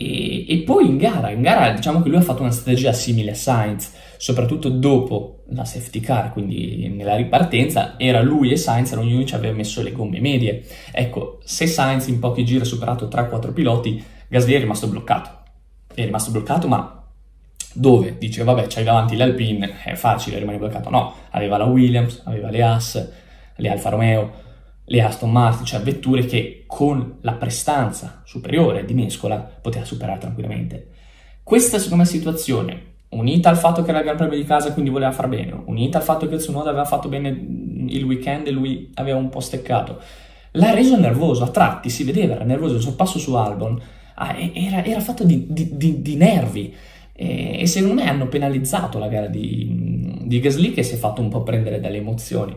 E, 0.02 0.44
e, 0.48 0.58
poi 0.58 0.86
in 0.86 0.96
gara, 0.96 1.30
in 1.30 1.40
gara 1.40 1.70
diciamo 1.70 2.02
che 2.02 2.08
lui 2.08 2.18
ha 2.18 2.22
fatto 2.22 2.42
una 2.42 2.50
strategia 2.50 2.92
simile 2.92 3.30
a 3.30 3.34
Sainz, 3.34 3.92
soprattutto 4.16 4.68
dopo 4.68 5.44
la 5.50 5.64
safety 5.64 6.00
car, 6.00 6.32
quindi 6.32 6.88
nella 6.88 7.14
ripartenza, 7.14 7.94
era 7.98 8.20
lui 8.20 8.50
e 8.50 8.56
Sainz, 8.56 8.92
erano 8.92 9.06
gli 9.06 9.12
unici 9.12 9.30
che 9.30 9.36
avevano 9.36 9.58
messo 9.58 9.82
le 9.82 9.92
gomme 9.92 10.20
medie. 10.20 10.64
Ecco, 10.90 11.38
se 11.44 11.66
Sainz 11.66 12.08
in 12.08 12.18
pochi 12.18 12.44
giri 12.44 12.62
ha 12.62 12.64
superato 12.64 13.06
3-4 13.06 13.52
piloti, 13.52 14.02
Gasly 14.28 14.54
è 14.54 14.58
rimasto 14.58 14.88
bloccato. 14.88 15.30
È 15.94 16.02
rimasto 16.04 16.30
bloccato, 16.30 16.66
ma 16.66 17.04
dove? 17.74 18.16
Dice, 18.18 18.42
vabbè, 18.42 18.66
c'hai 18.66 18.84
davanti 18.84 19.16
l'Alpine, 19.16 19.82
è 19.84 19.94
facile, 19.94 20.38
rimane 20.38 20.58
bloccato. 20.58 20.90
No, 20.90 21.14
aveva 21.30 21.58
la 21.58 21.64
Williams, 21.64 22.22
aveva 22.24 22.50
le 22.50 22.62
Haas, 22.62 23.08
le 23.56 23.68
Alfa 23.68 23.90
Romeo, 23.90 24.32
le 24.92 25.00
Aston 25.00 25.32
Martin, 25.32 25.64
cioè 25.64 25.80
vetture 25.80 26.26
che 26.26 26.64
con 26.66 27.16
la 27.22 27.32
prestanza 27.32 28.20
superiore 28.26 28.84
di 28.84 28.92
Mescola 28.92 29.38
poteva 29.38 29.86
superare 29.86 30.18
tranquillamente. 30.20 30.88
Questa 31.42 31.78
secondo 31.78 32.02
me 32.02 32.08
situazione, 32.08 32.82
unita 33.08 33.48
al 33.48 33.56
fatto 33.56 33.82
che 33.82 33.88
era 33.88 34.00
il 34.00 34.04
Gran 34.04 34.18
Premio 34.18 34.36
di 34.36 34.44
casa 34.44 34.74
quindi 34.74 34.90
voleva 34.90 35.10
far 35.10 35.28
bene, 35.28 35.62
unita 35.64 35.96
al 35.96 36.04
fatto 36.04 36.28
che 36.28 36.36
Tsunoda 36.36 36.68
aveva 36.68 36.84
fatto 36.84 37.08
bene 37.08 37.28
il 37.30 38.04
weekend 38.04 38.46
e 38.46 38.50
lui 38.50 38.90
aveva 38.94 39.16
un 39.16 39.30
po' 39.30 39.40
steccato, 39.40 39.98
l'ha 40.52 40.74
reso 40.74 40.98
nervoso, 40.98 41.42
a 41.44 41.48
tratti 41.48 41.88
si 41.88 42.04
vedeva, 42.04 42.34
era 42.34 42.44
nervoso, 42.44 42.74
il 42.74 42.82
sorpasso 42.82 43.18
su 43.18 43.32
Albon 43.32 43.80
ah, 44.16 44.36
era, 44.52 44.84
era, 44.84 45.00
fatto 45.00 45.24
di, 45.24 45.46
di, 45.48 45.74
di, 45.74 46.02
di 46.02 46.16
nervi 46.16 46.74
e, 47.14 47.62
e, 47.62 47.66
secondo 47.66 47.94
me 47.94 48.10
hanno 48.10 48.28
penalizzato 48.28 48.98
la 48.98 49.08
gara 49.08 49.26
di, 49.26 50.20
di 50.20 50.38
Gasly 50.38 50.72
che 50.72 50.82
si 50.82 50.94
è 50.94 50.98
fatto 50.98 51.22
un 51.22 51.30
po' 51.30 51.42
prendere 51.42 51.80
dalle 51.80 51.96
emozioni. 51.96 52.54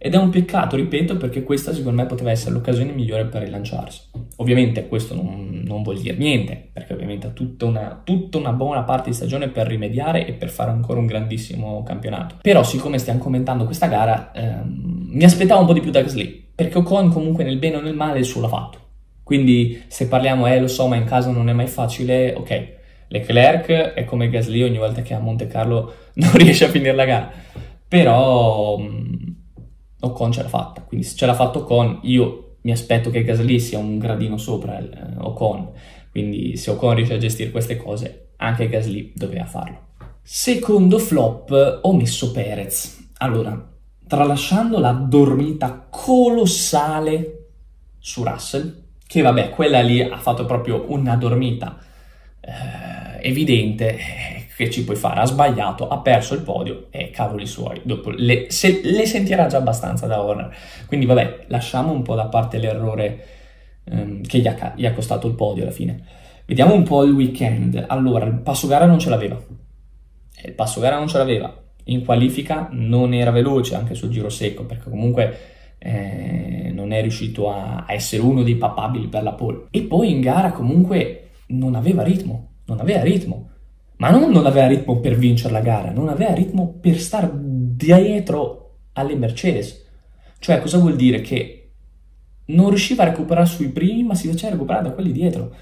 Ed 0.00 0.14
è 0.14 0.16
un 0.16 0.30
peccato, 0.30 0.76
ripeto, 0.76 1.16
perché 1.16 1.42
questa 1.42 1.74
secondo 1.74 2.00
me 2.00 2.06
poteva 2.06 2.30
essere 2.30 2.52
l'occasione 2.52 2.92
migliore 2.92 3.26
per 3.26 3.42
rilanciarsi. 3.42 4.02
Ovviamente 4.36 4.86
questo 4.86 5.12
non, 5.14 5.62
non 5.64 5.82
vuol 5.82 5.98
dire 5.98 6.16
niente, 6.16 6.70
perché 6.72 6.92
ovviamente 6.92 7.26
ha 7.26 7.30
tutta 7.30 7.64
una, 7.64 8.00
tutta 8.04 8.38
una, 8.38 8.52
buona 8.52 8.84
parte 8.84 9.10
di 9.10 9.16
stagione 9.16 9.48
per 9.48 9.66
rimediare 9.66 10.24
e 10.24 10.34
per 10.34 10.50
fare 10.50 10.70
ancora 10.70 11.00
un 11.00 11.06
grandissimo 11.06 11.82
campionato. 11.82 12.36
Però 12.40 12.62
siccome 12.62 12.98
stiamo 12.98 13.18
commentando 13.18 13.64
questa 13.64 13.88
gara, 13.88 14.30
ehm, 14.30 15.08
mi 15.10 15.24
aspettavo 15.24 15.62
un 15.62 15.66
po' 15.66 15.72
di 15.72 15.80
più 15.80 15.90
da 15.90 16.02
Gasly, 16.02 16.46
perché 16.54 16.78
Ocon 16.78 17.10
comunque 17.10 17.42
nel 17.42 17.58
bene 17.58 17.76
o 17.76 17.80
nel 17.80 17.94
male 17.94 18.20
il 18.20 18.24
suo 18.24 18.40
l'ha 18.40 18.48
fatto. 18.48 18.78
Quindi 19.24 19.82
se 19.88 20.06
parliamo, 20.06 20.46
eh 20.46 20.60
lo 20.60 20.68
so, 20.68 20.86
ma 20.86 20.94
in 20.94 21.04
casa 21.04 21.30
non 21.32 21.48
è 21.48 21.52
mai 21.52 21.66
facile, 21.66 22.34
ok. 22.34 22.76
Leclerc 23.08 23.94
è 23.94 24.04
come 24.04 24.28
Gasly 24.28 24.62
ogni 24.62 24.78
volta 24.78 25.02
che 25.02 25.12
a 25.12 25.18
Monte 25.18 25.48
Carlo 25.48 25.92
non 26.14 26.32
riesce 26.34 26.66
a 26.66 26.68
finire 26.68 26.94
la 26.94 27.04
gara. 27.04 27.30
Però 27.88 28.78
Ocon 30.00 30.32
ce 30.32 30.42
l'ha 30.42 30.48
fatta, 30.48 30.82
quindi 30.82 31.06
se 31.06 31.16
ce 31.16 31.26
l'ha 31.26 31.34
fatto 31.34 31.60
Ocon 31.60 32.00
io 32.02 32.56
mi 32.62 32.72
aspetto 32.72 33.10
che 33.10 33.24
Gasly 33.24 33.58
sia 33.58 33.78
un 33.78 33.98
gradino 33.98 34.36
sopra 34.36 34.78
eh, 34.78 34.88
Ocon, 35.18 35.70
quindi 36.10 36.56
se 36.56 36.70
Ocon 36.70 36.94
riesce 36.94 37.14
a 37.14 37.18
gestire 37.18 37.50
queste 37.50 37.76
cose, 37.76 38.30
anche 38.36 38.68
Gasly 38.68 39.12
doveva 39.14 39.46
farlo. 39.46 39.86
Secondo 40.22 40.98
flop 40.98 41.80
ho 41.82 41.94
messo 41.94 42.30
Perez. 42.32 43.08
Allora, 43.18 43.66
tralasciando 44.06 44.78
la 44.78 44.92
dormita 44.92 45.86
colossale 45.88 47.46
su 47.98 48.22
Russell, 48.22 48.84
che 49.06 49.22
vabbè, 49.22 49.50
quella 49.50 49.80
lì 49.80 50.02
ha 50.02 50.18
fatto 50.18 50.44
proprio 50.44 50.84
una 50.88 51.16
dormita 51.16 51.78
eh, 52.40 53.26
evidente, 53.26 53.98
che 54.58 54.70
ci 54.70 54.82
puoi 54.82 54.96
fare? 54.96 55.20
Ha 55.20 55.24
sbagliato, 55.24 55.86
ha 55.86 56.00
perso 56.00 56.34
il 56.34 56.40
podio 56.40 56.88
e 56.90 57.10
cavoli 57.10 57.46
suoi. 57.46 57.80
Dopo 57.84 58.10
le, 58.10 58.46
se, 58.50 58.80
le 58.82 59.06
sentirà 59.06 59.46
già 59.46 59.58
abbastanza 59.58 60.08
da 60.08 60.20
Horner. 60.20 60.52
Quindi 60.88 61.06
vabbè, 61.06 61.44
lasciamo 61.46 61.92
un 61.92 62.02
po' 62.02 62.16
da 62.16 62.26
parte 62.26 62.58
l'errore 62.58 63.26
ehm, 63.84 64.22
che 64.22 64.40
gli 64.40 64.48
ha, 64.48 64.72
gli 64.74 64.84
ha 64.84 64.92
costato 64.92 65.28
il 65.28 65.34
podio 65.34 65.62
alla 65.62 65.70
fine. 65.70 66.02
Vediamo 66.44 66.74
un 66.74 66.82
po' 66.82 67.04
il 67.04 67.12
weekend. 67.12 67.84
Allora, 67.86 68.24
il 68.24 68.34
passo 68.40 68.66
gara 68.66 68.84
non 68.84 68.98
ce 68.98 69.10
l'aveva. 69.10 69.40
Il 70.44 70.52
passo 70.54 70.80
gara 70.80 70.98
non 70.98 71.06
ce 71.06 71.18
l'aveva. 71.18 71.56
In 71.84 72.04
qualifica 72.04 72.66
non 72.72 73.14
era 73.14 73.30
veloce 73.30 73.76
anche 73.76 73.94
sul 73.94 74.10
giro 74.10 74.28
secco, 74.28 74.64
perché 74.64 74.90
comunque 74.90 75.38
eh, 75.78 76.72
non 76.74 76.90
è 76.90 77.00
riuscito 77.00 77.48
a, 77.48 77.84
a 77.86 77.92
essere 77.92 78.22
uno 78.22 78.42
dei 78.42 78.56
papabili 78.56 79.06
per 79.06 79.22
la 79.22 79.34
pole. 79.34 79.66
E 79.70 79.82
poi 79.82 80.10
in 80.10 80.20
gara 80.20 80.50
comunque 80.50 81.28
non 81.46 81.76
aveva 81.76 82.02
ritmo. 82.02 82.54
Non 82.64 82.80
aveva 82.80 83.02
ritmo 83.02 83.50
ma 83.98 84.10
non, 84.10 84.30
non 84.30 84.46
aveva 84.46 84.66
ritmo 84.66 85.00
per 85.00 85.16
vincere 85.16 85.52
la 85.52 85.60
gara, 85.60 85.90
non 85.90 86.08
aveva 86.08 86.32
ritmo 86.32 86.78
per 86.80 86.98
stare 86.98 87.30
dietro 87.32 88.76
alle 88.92 89.16
Mercedes. 89.16 89.86
Cioè, 90.38 90.60
cosa 90.60 90.78
vuol 90.78 90.96
dire? 90.96 91.20
Che 91.20 91.70
non 92.46 92.68
riusciva 92.68 93.02
a 93.02 93.06
recuperare 93.06 93.46
sui 93.46 93.68
primi, 93.68 94.04
ma 94.04 94.14
si 94.14 94.28
faceva 94.28 94.52
recuperare 94.52 94.88
da 94.88 94.94
quelli 94.94 95.12
dietro. 95.12 95.54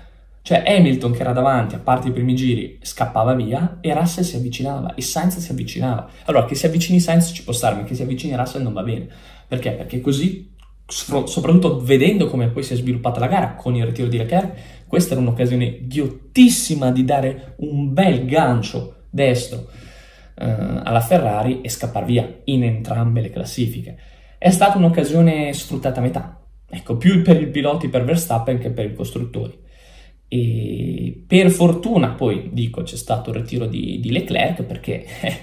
Cioè, 0.43 0.63
Hamilton, 0.65 1.13
che 1.13 1.21
era 1.21 1.33
davanti, 1.33 1.75
a 1.75 1.79
parte 1.79 2.09
i 2.09 2.13
primi 2.13 2.37
giri, 2.37 2.79
scappava 2.83 3.35
via 3.35 3.79
e 3.81 3.93
Russell 3.93 4.23
si 4.23 4.37
avvicinava 4.37 4.95
e 4.95 5.01
Sainz 5.01 5.39
si 5.39 5.51
avvicinava. 5.51 6.09
Allora, 6.27 6.45
che 6.45 6.55
si 6.55 6.67
avvicini 6.67 7.01
Sainz 7.01 7.33
ci 7.35 7.43
può 7.43 7.53
stare, 7.53 7.75
ma 7.75 7.85
che 7.85 7.95
si 7.95 8.03
avvicini 8.03 8.37
Russell 8.37 8.63
non 8.63 8.73
va 8.73 8.83
bene. 8.83 9.09
Perché? 9.49 9.73
Perché 9.73 10.01
così, 10.01 10.55
soprattutto 10.87 11.81
vedendo 11.81 12.29
come 12.29 12.49
poi 12.51 12.63
si 12.63 12.75
è 12.75 12.77
sviluppata 12.77 13.19
la 13.19 13.27
gara 13.27 13.55
con 13.55 13.75
il 13.75 13.87
ritiro 13.87 14.07
di 14.07 14.19
Leclerc, 14.19 14.76
questa 14.87 15.13
era 15.13 15.21
un'occasione 15.21 15.87
ghiottissima 15.87 16.91
di 16.91 17.05
dare 17.05 17.55
un 17.59 17.93
bel 17.93 18.25
gancio 18.25 19.05
destro 19.11 19.69
eh, 20.37 20.45
alla 20.45 21.01
Ferrari 21.01 21.61
e 21.61 21.69
scappare 21.69 22.07
via 22.07 22.41
in 22.45 22.63
entrambe 22.63 23.21
le 23.21 23.31
classifiche. 23.31 23.99
È 24.39 24.51
stata 24.51 24.79
un'occasione 24.79 25.53
sfruttata 25.53 26.01
a 26.01 26.03
metà, 26.03 26.41
ecco, 26.69 26.97
più 26.97 27.23
per 27.23 27.41
i 27.41 27.49
piloti 27.49 27.89
per 27.89 28.05
Verstappen 28.05 28.59
che 28.59 28.71
per 28.71 28.85
i 28.87 28.95
costruttori. 28.95 29.65
E 30.29 31.25
per 31.27 31.51
fortuna 31.51 32.11
poi, 32.11 32.51
dico, 32.53 32.83
c'è 32.83 32.97
stato 32.97 33.31
il 33.31 33.37
ritiro 33.37 33.67
di, 33.67 33.99
di 34.01 34.11
Leclerc 34.11 34.63
perché 34.63 35.05
eh, 35.21 35.37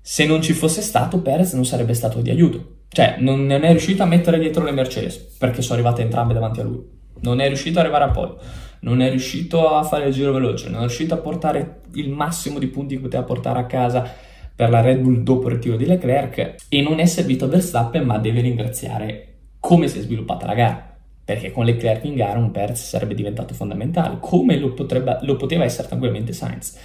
se 0.00 0.26
non 0.26 0.42
ci 0.42 0.52
fosse 0.52 0.82
stato 0.82 1.20
Perez 1.20 1.52
non 1.52 1.64
sarebbe 1.64 1.94
stato 1.94 2.20
di 2.20 2.30
aiuto. 2.30 2.80
Cioè, 2.88 3.16
non 3.18 3.50
è 3.50 3.70
riuscito 3.70 4.02
a 4.02 4.06
mettere 4.06 4.38
dietro 4.38 4.64
le 4.64 4.72
Mercedes 4.72 5.16
perché 5.16 5.62
sono 5.62 5.74
arrivate 5.74 6.02
entrambe 6.02 6.34
davanti 6.34 6.60
a 6.60 6.64
lui 6.64 7.00
non 7.20 7.40
è 7.40 7.46
riuscito 7.46 7.78
ad 7.78 7.84
arrivare 7.84 8.04
a 8.04 8.10
podio, 8.10 8.38
non 8.80 9.00
è 9.00 9.10
riuscito 9.10 9.68
a 9.68 9.82
fare 9.82 10.06
il 10.06 10.12
giro 10.12 10.32
veloce, 10.32 10.68
non 10.68 10.78
è 10.78 10.84
riuscito 10.84 11.14
a 11.14 11.18
portare 11.18 11.82
il 11.94 12.10
massimo 12.10 12.58
di 12.58 12.66
punti 12.66 12.96
che 12.96 13.00
poteva 13.00 13.22
portare 13.22 13.58
a 13.60 13.66
casa 13.66 14.10
per 14.54 14.70
la 14.70 14.80
Red 14.80 15.00
Bull 15.00 15.22
dopo 15.22 15.48
il 15.48 15.54
ritiro 15.54 15.76
di 15.76 15.86
Leclerc. 15.86 16.56
E 16.68 16.82
non 16.82 16.98
è 16.98 17.06
servito 17.06 17.44
a 17.46 17.48
Verstappen 17.48 18.04
ma 18.04 18.18
deve 18.18 18.40
ringraziare 18.40 19.28
come 19.58 19.88
si 19.88 19.98
è 19.98 20.02
sviluppata 20.02 20.46
la 20.46 20.54
gara. 20.54 20.96
Perché 21.24 21.52
con 21.52 21.64
Leclerc 21.64 22.04
in 22.04 22.14
gara 22.14 22.38
un 22.38 22.50
Perez 22.50 22.84
sarebbe 22.84 23.14
diventato 23.14 23.54
fondamentale 23.54 24.18
come 24.20 24.58
lo, 24.58 24.72
potrebbe, 24.72 25.18
lo 25.22 25.36
poteva 25.36 25.64
essere 25.64 25.88
tranquillamente 25.88 26.32
Sainz. 26.32 26.76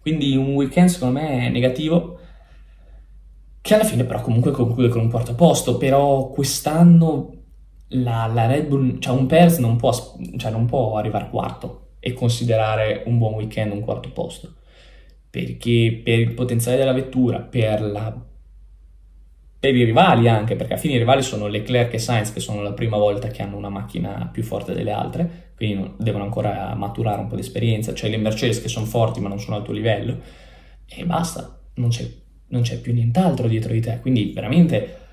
Quindi 0.00 0.36
un 0.36 0.54
weekend 0.54 0.88
secondo 0.88 1.18
me 1.18 1.48
negativo 1.50 2.18
che 3.60 3.74
alla 3.74 3.84
fine 3.84 4.04
però 4.04 4.20
comunque 4.20 4.50
conclude 4.52 4.88
con 4.88 5.02
un 5.02 5.10
quarto 5.10 5.34
posto. 5.34 5.76
Però 5.76 6.28
quest'anno 6.28 7.43
la, 7.88 8.26
la 8.26 8.46
Red 8.46 8.66
Bull, 8.66 8.98
cioè 8.98 9.16
un 9.16 9.26
Perez 9.26 9.58
non 9.58 9.76
può, 9.76 9.92
cioè 10.36 10.50
non 10.50 10.66
può 10.66 10.96
arrivare 10.96 11.28
quarto 11.30 11.96
e 12.00 12.12
considerare 12.12 13.02
un 13.06 13.18
buon 13.18 13.34
weekend 13.34 13.72
un 13.72 13.80
quarto 13.80 14.10
posto, 14.10 14.54
perché 15.30 16.00
per 16.02 16.18
il 16.18 16.32
potenziale 16.32 16.76
della 16.76 16.92
vettura, 16.92 17.40
per, 17.40 17.80
la, 17.82 18.14
per 19.58 19.74
i 19.74 19.84
rivali 19.84 20.28
anche, 20.28 20.56
perché 20.56 20.74
alla 20.74 20.82
fine 20.82 20.94
i 20.94 20.98
rivali 20.98 21.22
sono 21.22 21.46
Leclerc 21.46 21.94
e 21.94 21.98
Sainz 21.98 22.32
che 22.32 22.40
sono 22.40 22.62
la 22.62 22.72
prima 22.72 22.96
volta 22.96 23.28
che 23.28 23.42
hanno 23.42 23.56
una 23.56 23.70
macchina 23.70 24.28
più 24.32 24.42
forte 24.42 24.74
delle 24.74 24.92
altre, 24.92 25.52
quindi 25.56 25.92
devono 25.98 26.24
ancora 26.24 26.74
maturare 26.74 27.20
un 27.20 27.28
po' 27.28 27.36
di 27.36 27.40
esperienza, 27.40 27.94
cioè 27.94 28.10
le 28.10 28.16
Mercedes 28.16 28.60
che 28.60 28.68
sono 28.68 28.86
forti 28.86 29.20
ma 29.20 29.28
non 29.28 29.40
sono 29.40 29.56
al 29.56 29.62
tuo 29.62 29.72
livello, 29.72 30.18
e 30.86 31.04
basta, 31.06 31.58
non 31.74 31.88
c'è, 31.88 32.06
non 32.48 32.62
c'è 32.62 32.78
più 32.80 32.92
nient'altro 32.92 33.48
dietro 33.48 33.72
di 33.72 33.80
te, 33.80 34.00
quindi 34.00 34.32
veramente 34.32 35.03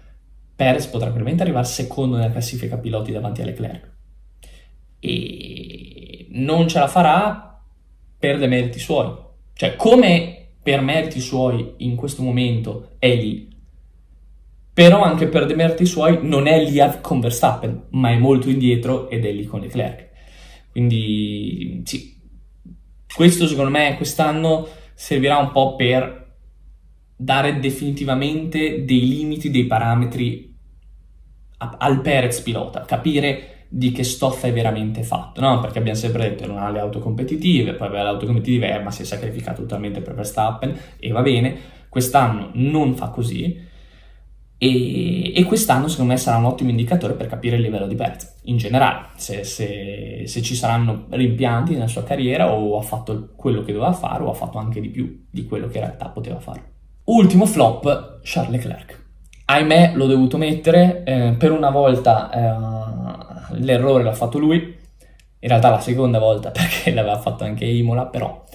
Perez 0.55 0.85
potrà 0.87 1.07
probabilmente 1.07 1.43
arrivare 1.43 1.65
secondo 1.65 2.17
nella 2.17 2.31
classifica 2.31 2.77
piloti 2.77 3.11
davanti 3.11 3.41
a 3.41 3.45
Leclerc. 3.45 3.91
E 4.99 6.27
non 6.29 6.67
ce 6.67 6.79
la 6.79 6.87
farà 6.87 7.61
per 8.17 8.37
dei 8.37 8.47
meriti 8.47 8.79
suoi. 8.79 9.11
Cioè, 9.53 9.75
come 9.75 10.53
per 10.61 10.81
meriti 10.81 11.19
suoi 11.19 11.73
in 11.77 11.95
questo 11.95 12.21
momento 12.21 12.91
è 12.99 13.13
lì, 13.15 13.49
però 14.73 15.01
anche 15.01 15.27
per 15.27 15.45
dei 15.45 15.55
meriti 15.55 15.85
suoi 15.85 16.19
non 16.21 16.47
è 16.47 16.63
lì 16.63 16.79
con 17.01 17.19
Verstappen, 17.19 17.87
ma 17.89 18.11
è 18.11 18.17
molto 18.17 18.49
indietro 18.49 19.09
ed 19.09 19.25
è 19.25 19.31
lì 19.31 19.45
con 19.45 19.61
Leclerc. 19.61 20.09
Quindi 20.71 21.81
sì, 21.83 22.17
questo 23.13 23.47
secondo 23.47 23.71
me 23.71 23.95
quest'anno 23.97 24.67
servirà 24.93 25.37
un 25.37 25.51
po' 25.51 25.75
per 25.75 26.20
dare 27.21 27.59
definitivamente 27.59 28.83
dei 28.83 29.07
limiti, 29.07 29.51
dei 29.51 29.65
parametri 29.65 30.49
al 31.57 32.01
Perez 32.01 32.41
pilota, 32.41 32.81
capire 32.81 33.65
di 33.69 33.91
che 33.91 34.03
stoffa 34.03 34.47
è 34.47 34.53
veramente 34.53 35.03
fatto, 35.03 35.39
no? 35.39 35.59
Perché 35.59 35.77
abbiamo 35.77 35.97
sempre 35.97 36.29
detto 36.29 36.47
non 36.47 36.57
ha 36.57 36.71
le 36.71 36.79
auto 36.79 36.99
competitive, 36.99 37.75
poi 37.75 37.87
aveva 37.87 38.03
le 38.03 38.09
auto 38.09 38.25
competitive, 38.25 38.73
eh, 38.73 38.81
ma 38.81 38.89
si 38.89 39.03
è 39.03 39.05
sacrificato 39.05 39.61
totalmente 39.61 40.01
per 40.01 40.15
Verstappen 40.15 40.75
e 40.99 41.11
va 41.11 41.21
bene, 41.21 41.55
quest'anno 41.87 42.49
non 42.53 42.95
fa 42.95 43.09
così 43.09 43.69
e, 44.57 45.35
e, 45.35 45.43
quest'anno 45.43 45.87
secondo 45.87 46.13
me 46.13 46.17
sarà 46.17 46.37
un 46.37 46.45
ottimo 46.45 46.71
indicatore 46.71 47.13
per 47.13 47.27
capire 47.27 47.55
il 47.55 47.61
livello 47.61 47.87
di 47.87 47.95
Perez 47.95 48.37
in 48.45 48.57
generale, 48.57 49.09
se, 49.15 49.43
se, 49.43 50.23
se 50.25 50.41
ci 50.41 50.55
saranno 50.55 51.05
rimpianti 51.09 51.73
nella 51.73 51.87
sua 51.87 52.03
carriera 52.03 52.51
o 52.51 52.79
ha 52.79 52.81
fatto 52.81 53.31
quello 53.35 53.61
che 53.61 53.73
doveva 53.73 53.93
fare 53.93 54.23
o 54.23 54.31
ha 54.31 54.33
fatto 54.33 54.57
anche 54.57 54.81
di 54.81 54.89
più 54.89 55.27
di 55.29 55.45
quello 55.45 55.67
che 55.67 55.77
in 55.77 55.83
realtà 55.83 56.09
poteva 56.09 56.39
fare. 56.39 56.70
Ultimo 57.11 57.45
flop, 57.45 58.21
Charles 58.23 58.51
Leclerc. 58.51 58.99
Ahimè 59.43 59.95
l'ho 59.95 60.05
dovuto 60.05 60.37
mettere, 60.37 61.03
eh, 61.03 61.35
per 61.37 61.51
una 61.51 61.69
volta 61.69 62.29
eh, 62.31 63.57
l'errore 63.59 64.01
l'ha 64.01 64.13
fatto 64.13 64.39
lui, 64.39 64.55
in 64.55 65.49
realtà 65.49 65.69
la 65.69 65.81
seconda 65.81 66.19
volta 66.19 66.51
perché 66.55 66.93
l'aveva 66.93 67.19
fatto 67.19 67.43
anche 67.43 67.65
Imola, 67.65 68.05
però 68.05 68.45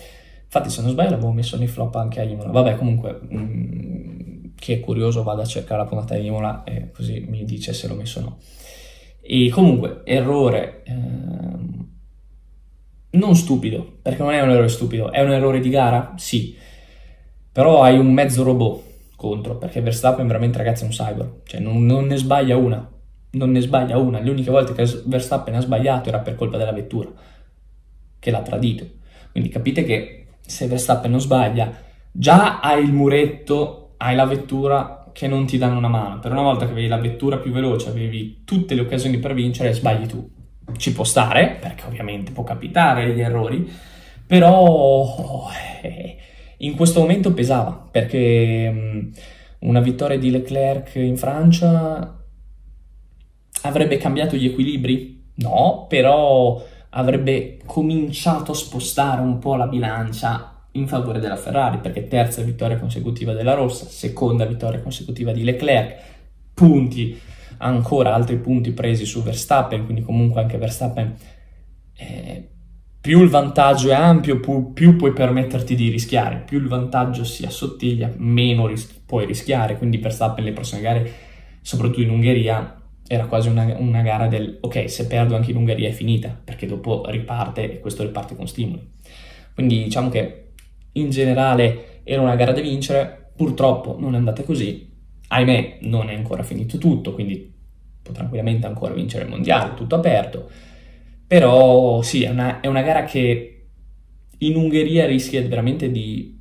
infatti 0.42 0.70
se 0.70 0.80
non 0.80 0.90
sbaglio 0.90 1.10
l'avevo 1.10 1.32
messo 1.32 1.58
nei 1.58 1.66
flop 1.66 1.96
anche 1.96 2.20
a 2.20 2.22
Imola, 2.22 2.50
vabbè 2.50 2.76
comunque 2.76 3.20
mh, 3.28 3.38
mm, 3.38 4.44
chi 4.54 4.72
è 4.72 4.80
curioso 4.80 5.22
vada 5.22 5.42
a 5.42 5.46
cercare 5.46 5.82
la 5.82 5.86
puntata 5.86 6.14
di 6.14 6.24
Imola 6.24 6.64
e 6.64 6.90
così 6.92 7.26
mi 7.28 7.44
dice 7.44 7.74
se 7.74 7.86
l'ho 7.88 7.94
messo 7.94 8.20
o 8.20 8.22
no. 8.22 8.38
E 9.20 9.50
comunque 9.50 10.00
errore 10.04 10.82
eh, 10.84 10.94
non 13.10 13.36
stupido, 13.36 13.98
perché 14.00 14.22
non 14.22 14.32
è 14.32 14.40
un 14.40 14.48
errore 14.48 14.68
stupido, 14.68 15.12
è 15.12 15.20
un 15.20 15.32
errore 15.32 15.60
di 15.60 15.68
gara? 15.68 16.14
Sì, 16.16 16.64
però 17.56 17.80
hai 17.80 17.98
un 17.98 18.12
mezzo 18.12 18.42
robot 18.42 18.82
contro, 19.16 19.56
perché 19.56 19.80
Verstappen 19.80 20.26
veramente 20.26 20.58
ragazzi 20.58 20.82
è 20.82 20.84
un 20.84 20.92
cyber, 20.92 21.40
cioè 21.46 21.58
non, 21.58 21.86
non, 21.86 22.04
ne 22.04 22.16
sbaglia 22.16 22.54
una, 22.54 22.86
non 23.30 23.50
ne 23.50 23.60
sbaglia 23.60 23.96
una, 23.96 24.20
le 24.20 24.28
uniche 24.28 24.50
volte 24.50 24.74
che 24.74 24.84
Verstappen 25.06 25.54
ha 25.54 25.60
sbagliato 25.60 26.10
era 26.10 26.18
per 26.18 26.34
colpa 26.34 26.58
della 26.58 26.74
vettura, 26.74 27.08
che 28.18 28.30
l'ha 28.30 28.42
tradito, 28.42 28.86
quindi 29.30 29.48
capite 29.48 29.84
che 29.84 30.26
se 30.38 30.66
Verstappen 30.66 31.10
non 31.10 31.18
sbaglia, 31.18 31.72
già 32.12 32.60
hai 32.60 32.84
il 32.84 32.92
muretto, 32.92 33.94
hai 33.96 34.14
la 34.14 34.26
vettura 34.26 35.08
che 35.14 35.26
non 35.26 35.46
ti 35.46 35.56
danno 35.56 35.78
una 35.78 35.88
mano, 35.88 36.18
per 36.18 36.32
una 36.32 36.42
volta 36.42 36.66
che 36.66 36.72
avevi 36.72 36.88
la 36.88 36.98
vettura 36.98 37.38
più 37.38 37.52
veloce, 37.52 37.88
avevi 37.88 38.42
tutte 38.44 38.74
le 38.74 38.82
occasioni 38.82 39.16
per 39.16 39.32
vincere, 39.32 39.72
sbagli 39.72 40.04
tu. 40.04 40.30
Ci 40.76 40.92
può 40.92 41.04
stare, 41.04 41.56
perché 41.58 41.86
ovviamente 41.86 42.32
può 42.32 42.44
capitare 42.44 43.14
gli 43.14 43.22
errori, 43.22 43.66
però... 44.26 45.48
Eh, 45.80 46.18
in 46.58 46.74
questo 46.74 47.00
momento 47.00 47.32
pesava 47.32 47.88
perché 47.90 48.70
um, 48.72 49.12
una 49.60 49.80
vittoria 49.80 50.18
di 50.18 50.30
Leclerc 50.30 50.94
in 50.96 51.16
Francia 51.16 52.24
avrebbe 53.62 53.96
cambiato 53.96 54.36
gli 54.36 54.46
equilibri? 54.46 55.24
No, 55.36 55.86
però 55.88 56.64
avrebbe 56.90 57.58
cominciato 57.66 58.52
a 58.52 58.54
spostare 58.54 59.20
un 59.20 59.38
po' 59.38 59.56
la 59.56 59.66
bilancia 59.66 60.68
in 60.72 60.86
favore 60.86 61.20
della 61.20 61.36
Ferrari 61.36 61.78
perché 61.78 62.06
terza 62.06 62.42
vittoria 62.42 62.78
consecutiva 62.78 63.32
della 63.32 63.54
Rossa, 63.54 63.86
seconda 63.86 64.44
vittoria 64.44 64.80
consecutiva 64.80 65.32
di 65.32 65.44
Leclerc, 65.44 66.02
punti 66.54 67.18
ancora 67.58 68.14
altri 68.14 68.36
punti 68.36 68.72
presi 68.72 69.04
su 69.04 69.22
Verstappen, 69.22 69.84
quindi 69.84 70.02
comunque 70.02 70.40
anche 70.42 70.58
Verstappen 70.58 71.16
eh, 71.96 72.48
più 73.06 73.22
il 73.22 73.28
vantaggio 73.28 73.90
è 73.90 73.94
ampio, 73.94 74.40
più, 74.40 74.72
più, 74.72 74.96
puoi 74.96 75.12
permetterti 75.12 75.76
di 75.76 75.90
rischiare, 75.90 76.42
più 76.44 76.58
il 76.58 76.66
vantaggio 76.66 77.22
si 77.22 77.46
assottiglia, 77.46 78.12
meno 78.16 78.66
ris- 78.66 79.00
puoi 79.06 79.26
rischiare, 79.26 79.78
quindi 79.78 79.98
Verstappen 79.98 80.44
le 80.44 80.50
prossime 80.50 80.80
gare, 80.80 81.12
soprattutto 81.60 82.00
in 82.00 82.10
Ungheria, 82.10 82.82
era 83.06 83.26
quasi 83.26 83.48
una, 83.48 83.76
una, 83.78 84.02
gara 84.02 84.26
del 84.26 84.58
ok, 84.60 84.90
se 84.90 85.06
perdo 85.06 85.36
anche 85.36 85.52
in 85.52 85.56
Ungheria 85.56 85.88
è 85.88 85.92
finita, 85.92 86.36
perché 86.42 86.66
dopo 86.66 87.04
riparte 87.06 87.74
e 87.74 87.78
questo 87.78 88.02
riparte 88.02 88.34
con 88.34 88.48
stimoli. 88.48 88.84
Quindi 89.54 89.84
diciamo 89.84 90.08
che 90.08 90.48
in 90.90 91.10
generale 91.10 92.00
era 92.02 92.22
una 92.22 92.34
gara 92.34 92.50
da 92.50 92.60
vincere, 92.60 93.30
purtroppo 93.36 93.94
non 94.00 94.14
è 94.14 94.16
andata 94.16 94.42
così, 94.42 94.92
ahimè 95.28 95.78
non 95.82 96.10
è 96.10 96.14
ancora 96.16 96.42
finito 96.42 96.76
tutto, 96.76 97.14
quindi 97.14 97.54
può 98.02 98.12
tranquillamente 98.12 98.66
ancora 98.66 98.92
vincere 98.94 99.22
il 99.22 99.30
mondiale, 99.30 99.74
tutto 99.74 99.94
aperto, 99.94 100.50
però 101.26 102.02
sì, 102.02 102.22
è 102.22 102.30
una, 102.30 102.60
è 102.60 102.66
una 102.66 102.82
gara 102.82 103.04
che 103.04 103.68
in 104.38 104.56
Ungheria 104.56 105.06
rischia 105.06 105.42
veramente 105.42 105.90
di 105.90 106.38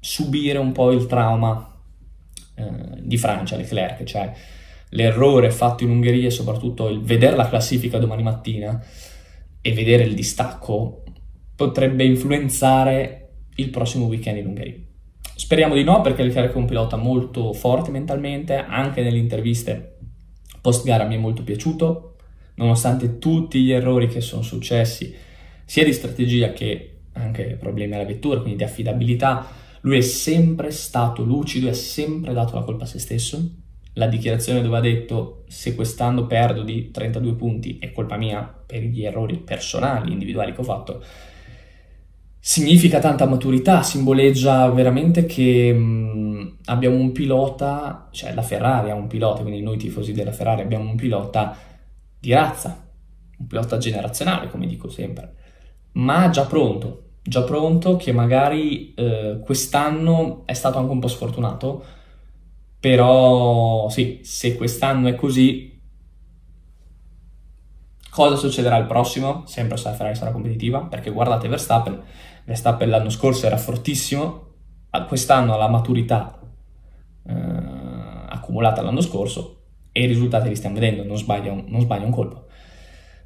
subire 0.00 0.58
un 0.58 0.72
po' 0.72 0.92
il 0.92 1.06
trauma 1.06 1.82
eh, 2.54 3.00
di 3.00 3.16
Francia, 3.16 3.56
Leclerc, 3.56 4.04
cioè 4.04 4.32
l'errore 4.90 5.50
fatto 5.50 5.84
in 5.84 5.90
Ungheria 5.90 6.28
e 6.28 6.30
soprattutto 6.30 6.88
il 6.88 7.00
vedere 7.00 7.36
la 7.36 7.48
classifica 7.48 7.98
domani 7.98 8.22
mattina 8.22 8.82
e 9.60 9.72
vedere 9.72 10.04
il 10.04 10.14
distacco 10.14 11.02
potrebbe 11.54 12.04
influenzare 12.04 13.30
il 13.56 13.70
prossimo 13.70 14.06
weekend 14.06 14.38
in 14.38 14.46
Ungheria. 14.46 14.76
Speriamo 15.34 15.74
di 15.74 15.84
no 15.84 16.00
perché 16.00 16.22
Leclerc 16.22 16.54
è 16.54 16.56
un 16.56 16.66
pilota 16.66 16.96
molto 16.96 17.52
forte 17.52 17.90
mentalmente, 17.90 18.56
anche 18.56 19.02
nelle 19.02 19.18
interviste 19.18 19.98
post 20.60 20.84
gara 20.84 21.04
mi 21.04 21.14
è 21.14 21.18
molto 21.18 21.42
piaciuto, 21.42 22.15
nonostante 22.56 23.18
tutti 23.18 23.62
gli 23.62 23.72
errori 23.72 24.08
che 24.08 24.20
sono 24.20 24.42
successi, 24.42 25.14
sia 25.64 25.84
di 25.84 25.92
strategia 25.92 26.52
che 26.52 26.90
anche 27.12 27.56
problemi 27.58 27.94
alla 27.94 28.04
vettura, 28.04 28.40
quindi 28.40 28.58
di 28.58 28.64
affidabilità, 28.64 29.46
lui 29.80 29.98
è 29.98 30.02
sempre 30.02 30.70
stato 30.70 31.22
lucido 31.22 31.66
e 31.66 31.70
ha 31.70 31.74
sempre 31.74 32.32
dato 32.32 32.54
la 32.54 32.62
colpa 32.62 32.84
a 32.84 32.86
se 32.86 32.98
stesso. 32.98 33.62
La 33.94 34.08
dichiarazione 34.08 34.60
dove 34.60 34.76
ha 34.76 34.80
detto 34.80 35.44
se 35.48 35.74
quest'anno 35.74 36.26
perdo 36.26 36.62
di 36.62 36.90
32 36.90 37.34
punti 37.34 37.78
è 37.80 37.92
colpa 37.92 38.16
mia 38.16 38.42
per 38.42 38.82
gli 38.82 39.04
errori 39.04 39.38
personali, 39.38 40.12
individuali 40.12 40.52
che 40.52 40.60
ho 40.60 40.64
fatto, 40.64 41.02
significa 42.38 42.98
tanta 42.98 43.26
maturità, 43.26 43.82
simboleggia 43.82 44.68
veramente 44.70 45.24
che 45.24 45.72
mh, 45.72 46.58
abbiamo 46.66 46.96
un 46.96 47.12
pilota, 47.12 48.08
cioè 48.12 48.34
la 48.34 48.42
Ferrari 48.42 48.90
ha 48.90 48.94
un 48.94 49.06
pilota, 49.06 49.42
quindi 49.42 49.62
noi 49.62 49.78
tifosi 49.78 50.12
della 50.12 50.32
Ferrari 50.32 50.60
abbiamo 50.60 50.90
un 50.90 50.96
pilota 50.96 51.56
di 52.26 52.32
razza, 52.32 52.84
un 53.38 53.46
pilota 53.46 53.78
generazionale, 53.78 54.50
come 54.50 54.66
dico 54.66 54.88
sempre, 54.88 55.34
ma 55.92 56.28
già 56.28 56.44
pronto, 56.44 57.10
già 57.22 57.44
pronto 57.44 57.94
che 57.94 58.10
magari 58.10 58.94
eh, 58.94 59.38
quest'anno 59.44 60.42
è 60.44 60.52
stato 60.52 60.78
anche 60.78 60.90
un 60.90 60.98
po' 60.98 61.06
sfortunato, 61.06 61.84
però 62.80 63.88
sì, 63.90 64.22
se 64.24 64.56
quest'anno 64.56 65.06
è 65.06 65.14
così, 65.14 65.80
cosa 68.10 68.34
succederà 68.34 68.76
il 68.76 68.86
prossimo? 68.86 69.44
Sempre 69.46 69.76
se 69.76 69.88
la 69.88 69.94
Ferrari 69.94 70.16
sarà 70.16 70.32
competitiva, 70.32 70.80
perché 70.80 71.10
guardate 71.10 71.46
Verstappen, 71.46 72.02
Verstappen 72.44 72.88
l'anno 72.88 73.10
scorso 73.10 73.46
era 73.46 73.56
fortissimo, 73.56 74.46
quest'anno 75.06 75.54
ha 75.54 75.58
la 75.58 75.68
maturità 75.68 76.40
eh, 77.24 77.34
accumulata 78.30 78.82
l'anno 78.82 79.00
scorso 79.00 79.55
e 79.96 80.02
i 80.02 80.06
risultati 80.06 80.50
li 80.50 80.56
stiamo 80.56 80.78
vedendo, 80.78 81.04
non 81.04 81.16
sbaglia 81.16 81.52
un, 81.52 81.64
non 81.68 81.80
sbaglia 81.80 82.04
un 82.04 82.10
colpo. 82.10 82.44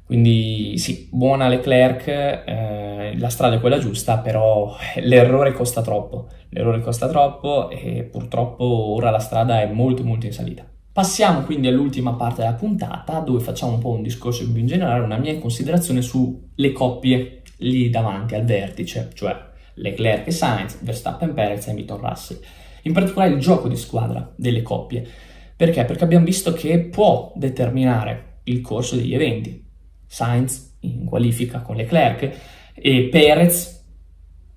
Quindi 0.05 0.77
sì, 0.77 1.09
buona 1.11 1.49
Leclerc, 1.49 2.07
eh, 2.07 3.17
la 3.17 3.29
strada 3.29 3.55
è 3.55 3.59
quella 3.59 3.77
giusta, 3.77 4.19
però 4.19 4.73
l'errore 5.01 5.51
costa 5.51 5.81
troppo, 5.81 6.29
l'errore 6.49 6.79
costa 6.79 7.09
troppo 7.09 7.69
e 7.69 8.03
purtroppo 8.09 8.63
ora 8.63 9.09
la 9.09 9.19
strada 9.19 9.61
è 9.61 9.69
molto 9.69 10.05
molto 10.05 10.25
in 10.25 10.31
salita. 10.31 10.65
Passiamo 10.93 11.41
quindi 11.41 11.67
all'ultima 11.67 12.13
parte 12.13 12.41
della 12.41 12.53
puntata 12.53 13.19
dove 13.19 13.41
facciamo 13.41 13.73
un 13.73 13.79
po' 13.79 13.91
un 13.91 14.01
discorso 14.01 14.49
più 14.49 14.61
in 14.61 14.67
generale, 14.67 15.03
una 15.03 15.17
mia 15.17 15.37
considerazione 15.39 16.01
sulle 16.01 16.71
coppie 16.71 17.41
lì 17.57 17.89
davanti 17.89 18.35
al 18.35 18.45
vertice, 18.45 19.09
cioè 19.13 19.35
Leclerc 19.73 20.27
e 20.27 20.31
Sainz, 20.31 20.81
Verstappen 20.81 21.33
Perez 21.33 21.67
e 21.67 21.71
Hamilton 21.71 21.97
Russell. 21.97 22.39
In 22.83 22.93
particolare 22.93 23.31
il 23.31 23.39
gioco 23.39 23.67
di 23.67 23.75
squadra 23.75 24.31
delle 24.35 24.61
coppie. 24.61 25.29
Perché? 25.61 25.85
Perché 25.85 26.03
abbiamo 26.03 26.25
visto 26.25 26.53
che 26.53 26.79
può 26.79 27.31
determinare 27.35 28.39
il 28.45 28.61
corso 28.61 28.95
degli 28.95 29.13
eventi. 29.13 29.63
Sainz 30.07 30.77
in 30.79 31.05
qualifica 31.05 31.61
con 31.61 31.75
Leclerc 31.75 32.35
e 32.73 33.09
Perez 33.11 33.85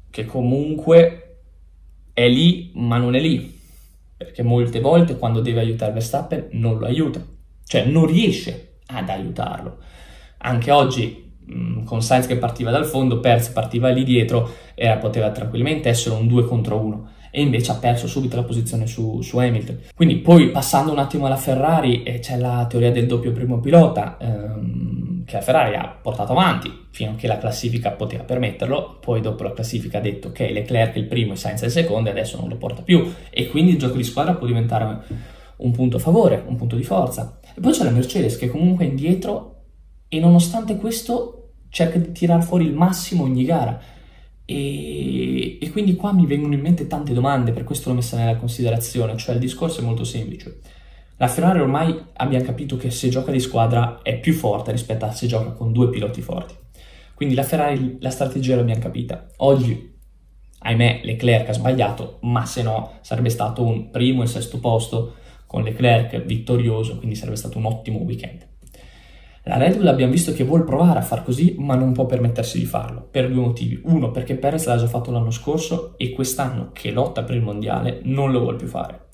che 0.08 0.24
comunque 0.24 1.40
è 2.10 2.26
lì 2.26 2.70
ma 2.76 2.96
non 2.96 3.14
è 3.14 3.20
lì. 3.20 3.54
Perché 4.16 4.42
molte 4.42 4.80
volte 4.80 5.18
quando 5.18 5.42
deve 5.42 5.60
aiutare 5.60 5.92
Verstappen 5.92 6.48
non 6.52 6.78
lo 6.78 6.86
aiuta. 6.86 7.22
Cioè 7.66 7.84
non 7.84 8.06
riesce 8.06 8.78
ad 8.86 9.06
aiutarlo. 9.10 9.80
Anche 10.38 10.70
oggi 10.70 11.32
con 11.84 12.00
Sainz 12.00 12.26
che 12.26 12.38
partiva 12.38 12.70
dal 12.70 12.86
fondo, 12.86 13.20
Perez 13.20 13.50
partiva 13.50 13.90
lì 13.90 14.04
dietro 14.04 14.50
e 14.74 14.96
poteva 14.96 15.30
tranquillamente 15.32 15.90
essere 15.90 16.14
un 16.14 16.26
2 16.26 16.46
contro 16.46 16.78
1 16.78 17.08
e 17.36 17.42
invece 17.42 17.72
ha 17.72 17.74
perso 17.74 18.06
subito 18.06 18.36
la 18.36 18.44
posizione 18.44 18.86
su, 18.86 19.20
su 19.20 19.38
Hamilton. 19.38 19.80
Quindi 19.92 20.18
poi 20.18 20.52
passando 20.52 20.92
un 20.92 20.98
attimo 20.98 21.26
alla 21.26 21.36
Ferrari 21.36 22.04
eh, 22.04 22.20
c'è 22.20 22.38
la 22.38 22.64
teoria 22.68 22.92
del 22.92 23.08
doppio 23.08 23.32
primo 23.32 23.58
pilota 23.58 24.16
ehm, 24.20 25.24
che 25.24 25.34
la 25.34 25.40
Ferrari 25.40 25.74
ha 25.74 25.98
portato 26.00 26.30
avanti 26.30 26.86
fino 26.92 27.10
a 27.10 27.14
che 27.16 27.26
la 27.26 27.38
classifica 27.38 27.90
poteva 27.90 28.22
permetterlo, 28.22 28.98
poi 29.00 29.20
dopo 29.20 29.42
la 29.42 29.52
classifica 29.52 29.98
ha 29.98 30.00
detto 30.00 30.30
che 30.30 30.52
Leclerc 30.52 30.94
è 30.94 30.98
il 30.98 31.06
primo 31.06 31.32
e 31.32 31.36
Sainz 31.36 31.62
è 31.62 31.64
il 31.64 31.72
secondo 31.72 32.08
e 32.08 32.12
adesso 32.12 32.38
non 32.38 32.48
lo 32.48 32.56
porta 32.56 32.82
più 32.82 33.12
e 33.30 33.48
quindi 33.48 33.72
il 33.72 33.78
gioco 33.78 33.96
di 33.96 34.04
squadra 34.04 34.34
può 34.34 34.46
diventare 34.46 35.02
un 35.56 35.72
punto 35.72 35.96
a 35.96 36.00
favore, 36.00 36.44
un 36.46 36.54
punto 36.54 36.76
di 36.76 36.84
forza. 36.84 37.40
E 37.52 37.60
poi 37.60 37.72
c'è 37.72 37.82
la 37.82 37.90
Mercedes 37.90 38.36
che 38.36 38.48
comunque 38.48 38.84
è 38.84 38.88
indietro 38.88 39.62
e 40.06 40.20
nonostante 40.20 40.76
questo 40.76 41.40
cerca 41.68 41.98
di 41.98 42.12
tirar 42.12 42.44
fuori 42.44 42.64
il 42.64 42.74
massimo 42.74 43.24
ogni 43.24 43.44
gara. 43.44 43.80
E, 44.46 45.58
e, 45.60 45.70
quindi 45.70 45.96
qua 45.96 46.12
mi 46.12 46.26
vengono 46.26 46.54
in 46.54 46.60
mente 46.60 46.86
tante 46.86 47.14
domande, 47.14 47.52
per 47.52 47.64
questo 47.64 47.88
l'ho 47.88 47.96
messa 47.96 48.16
nella 48.16 48.36
considerazione, 48.36 49.16
cioè 49.16 49.34
il 49.34 49.40
discorso 49.40 49.80
è 49.80 49.84
molto 49.84 50.04
semplice. 50.04 50.60
La 51.16 51.28
Ferrari 51.28 51.60
ormai 51.60 51.96
abbiamo 52.14 52.44
capito 52.44 52.76
che 52.76 52.90
se 52.90 53.08
gioca 53.08 53.30
di 53.30 53.40
squadra 53.40 54.00
è 54.02 54.18
più 54.18 54.32
forte 54.32 54.72
rispetto 54.72 55.04
a 55.04 55.12
se 55.12 55.26
gioca 55.26 55.52
con 55.52 55.72
due 55.72 55.88
piloti 55.88 56.20
forti. 56.20 56.54
Quindi 57.14 57.34
la 57.34 57.44
Ferrari 57.44 57.98
la 58.00 58.10
strategia 58.10 58.56
l'abbiamo 58.56 58.80
capita. 58.80 59.28
Oggi, 59.36 59.94
ahimè, 60.58 61.00
Leclerc 61.04 61.48
ha 61.48 61.52
sbagliato, 61.52 62.18
ma 62.22 62.44
se 62.44 62.62
no 62.62 62.98
sarebbe 63.02 63.30
stato 63.30 63.64
un 63.64 63.90
primo 63.90 64.24
e 64.24 64.26
sesto 64.26 64.58
posto 64.58 65.14
con 65.46 65.62
Leclerc 65.62 66.24
vittorioso, 66.24 66.96
quindi 66.98 67.14
sarebbe 67.14 67.36
stato 67.36 67.58
un 67.58 67.66
ottimo 67.66 68.00
weekend. 68.00 68.53
La 69.46 69.58
Red 69.58 69.76
Bull 69.76 69.88
abbiamo 69.88 70.12
visto 70.12 70.32
che 70.32 70.42
vuole 70.42 70.64
provare 70.64 70.98
a 70.98 71.02
far 71.02 71.22
così, 71.22 71.56
ma 71.58 71.74
non 71.74 71.92
può 71.92 72.06
permettersi 72.06 72.58
di 72.58 72.64
farlo, 72.64 73.06
per 73.10 73.30
due 73.30 73.42
motivi. 73.42 73.78
Uno, 73.84 74.10
perché 74.10 74.36
Perez 74.36 74.64
l'ha 74.64 74.78
già 74.78 74.86
fatto 74.86 75.10
l'anno 75.10 75.30
scorso 75.30 75.98
e 75.98 76.12
quest'anno 76.12 76.70
che 76.72 76.90
lotta 76.90 77.24
per 77.24 77.36
il 77.36 77.42
mondiale 77.42 78.00
non 78.04 78.32
lo 78.32 78.40
vuole 78.40 78.56
più 78.56 78.68
fare. 78.68 79.08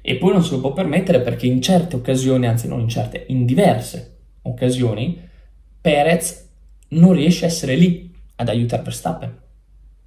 E 0.00 0.16
poi 0.16 0.32
non 0.32 0.42
se 0.42 0.54
lo 0.54 0.60
può 0.60 0.72
permettere 0.72 1.20
perché 1.20 1.46
in 1.46 1.60
certe 1.60 1.96
occasioni, 1.96 2.46
anzi 2.46 2.66
non 2.66 2.80
in 2.80 2.88
certe, 2.88 3.26
in 3.28 3.44
diverse 3.44 4.20
occasioni, 4.42 5.20
Perez 5.82 6.48
non 6.88 7.12
riesce 7.12 7.44
a 7.44 7.48
essere 7.48 7.74
lì 7.74 8.10
ad 8.36 8.48
aiutare 8.48 8.82
Verstappen. 8.84 9.38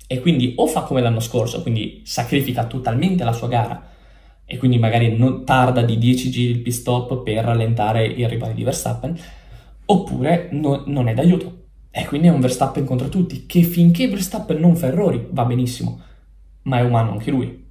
E 0.07 0.21
quindi 0.21 0.53
o 0.55 0.65
fa 0.65 0.81
come 0.81 1.01
l'anno 1.01 1.19
scorso, 1.19 1.61
quindi 1.61 2.01
sacrifica 2.03 2.65
totalmente 2.65 3.23
la 3.23 3.33
sua 3.33 3.47
gara 3.47 3.88
e 4.51 4.57
quindi 4.57 4.79
magari 4.79 5.15
non 5.15 5.45
tarda 5.45 5.83
di 5.83 5.99
10 5.99 6.31
giri 6.31 6.51
il 6.53 6.61
pit 6.61 6.73
stop 6.73 7.21
per 7.21 7.45
rallentare 7.45 8.03
il 8.03 8.27
rivale 8.27 8.55
di 8.55 8.63
Verstappen, 8.63 9.15
oppure 9.85 10.49
no, 10.53 10.81
non 10.87 11.07
è 11.07 11.13
d'aiuto. 11.13 11.65
E 11.91 12.07
quindi 12.07 12.29
è 12.29 12.31
un 12.31 12.39
Verstappen 12.39 12.83
contro 12.83 13.09
tutti, 13.09 13.45
che 13.45 13.61
finché 13.61 14.07
Verstappen 14.07 14.59
non 14.59 14.75
fa 14.75 14.87
errori 14.87 15.27
va 15.29 15.45
benissimo, 15.45 16.01
ma 16.63 16.79
è 16.79 16.81
umano 16.81 17.11
anche 17.11 17.29
lui. 17.29 17.63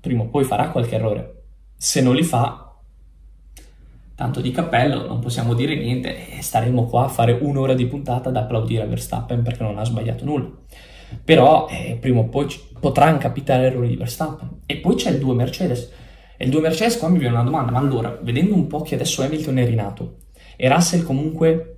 Prima 0.00 0.24
o 0.24 0.26
poi 0.26 0.42
farà 0.42 0.70
qualche 0.70 0.96
errore. 0.96 1.42
Se 1.76 2.00
non 2.00 2.16
li 2.16 2.24
fa, 2.24 2.74
tanto 4.16 4.40
di 4.40 4.50
cappello, 4.50 5.06
non 5.06 5.20
possiamo 5.20 5.54
dire 5.54 5.76
niente 5.76 6.36
e 6.36 6.42
staremo 6.42 6.86
qua 6.86 7.04
a 7.04 7.08
fare 7.08 7.38
un'ora 7.40 7.74
di 7.74 7.86
puntata 7.86 8.30
ad 8.30 8.36
applaudire 8.36 8.86
Verstappen 8.86 9.44
perché 9.44 9.62
non 9.62 9.78
ha 9.78 9.84
sbagliato 9.84 10.24
nulla. 10.24 10.50
Però 11.24 11.68
eh, 11.68 11.96
prima 12.00 12.20
o 12.20 12.24
poi 12.24 12.46
potranno 12.80 13.18
capitare 13.18 13.66
errori 13.66 13.88
di 13.88 13.96
Verstappen. 13.96 14.60
E 14.66 14.76
poi 14.76 14.94
c'è 14.94 15.10
il 15.10 15.18
2 15.18 15.34
Mercedes. 15.34 15.90
E 16.36 16.44
il 16.44 16.50
2 16.50 16.60
Mercedes 16.60 16.98
qua 16.98 17.08
mi 17.08 17.18
viene 17.18 17.34
una 17.34 17.44
domanda, 17.44 17.70
ma 17.70 17.78
allora, 17.78 18.18
vedendo 18.22 18.54
un 18.54 18.66
po' 18.66 18.82
che 18.82 18.94
adesso 18.94 19.22
Hamilton 19.22 19.58
è 19.58 19.66
rinato 19.66 20.16
e 20.56 20.68
Russell 20.68 21.02
comunque 21.02 21.76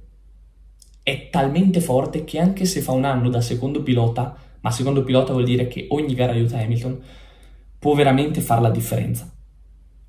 è 1.02 1.28
talmente 1.30 1.80
forte 1.80 2.24
che 2.24 2.38
anche 2.38 2.64
se 2.64 2.80
fa 2.80 2.92
un 2.92 3.04
anno 3.04 3.28
da 3.28 3.40
secondo 3.40 3.82
pilota, 3.82 4.36
ma 4.60 4.70
secondo 4.70 5.04
pilota 5.04 5.32
vuol 5.32 5.44
dire 5.44 5.68
che 5.68 5.86
ogni 5.90 6.14
gara 6.14 6.32
aiuta 6.32 6.58
Hamilton, 6.58 7.02
può 7.78 7.94
veramente 7.94 8.40
fare 8.40 8.62
la 8.62 8.70
differenza. 8.70 9.30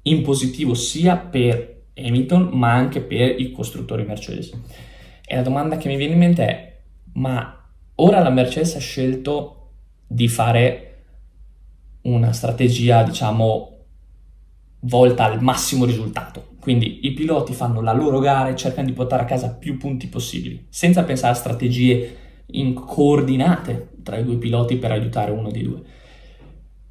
In 0.03 0.23
positivo 0.23 0.73
sia 0.73 1.17
per 1.17 1.83
Hamilton, 1.95 2.49
ma 2.53 2.73
anche 2.73 3.01
per 3.01 3.39
i 3.39 3.51
costruttori 3.51 4.05
Mercedes. 4.05 4.51
E 5.25 5.35
la 5.35 5.41
domanda 5.41 5.77
che 5.77 5.89
mi 5.89 5.97
viene 5.97 6.13
in 6.13 6.19
mente 6.19 6.45
è, 6.45 6.77
ma 7.13 7.64
ora 7.95 8.21
la 8.21 8.29
Mercedes 8.29 8.75
ha 8.75 8.79
scelto 8.79 9.71
di 10.07 10.27
fare 10.27 11.03
una 12.01 12.31
strategia, 12.31 13.03
diciamo, 13.03 13.71
volta 14.81 15.25
al 15.25 15.41
massimo 15.41 15.85
risultato. 15.85 16.53
Quindi 16.59 17.05
i 17.05 17.13
piloti 17.13 17.53
fanno 17.53 17.81
la 17.81 17.93
loro 17.93 18.19
gara 18.19 18.49
e 18.49 18.55
cercano 18.55 18.87
di 18.87 18.93
portare 18.93 19.23
a 19.23 19.25
casa 19.25 19.53
più 19.53 19.77
punti 19.77 20.07
possibili, 20.07 20.65
senza 20.69 21.03
pensare 21.03 21.33
a 21.33 21.35
strategie 21.35 22.17
coordinate 22.73 23.89
tra 24.03 24.17
i 24.17 24.23
due 24.23 24.37
piloti 24.37 24.77
per 24.77 24.91
aiutare 24.91 25.31
uno 25.31 25.51
dei 25.51 25.63
due. 25.63 25.81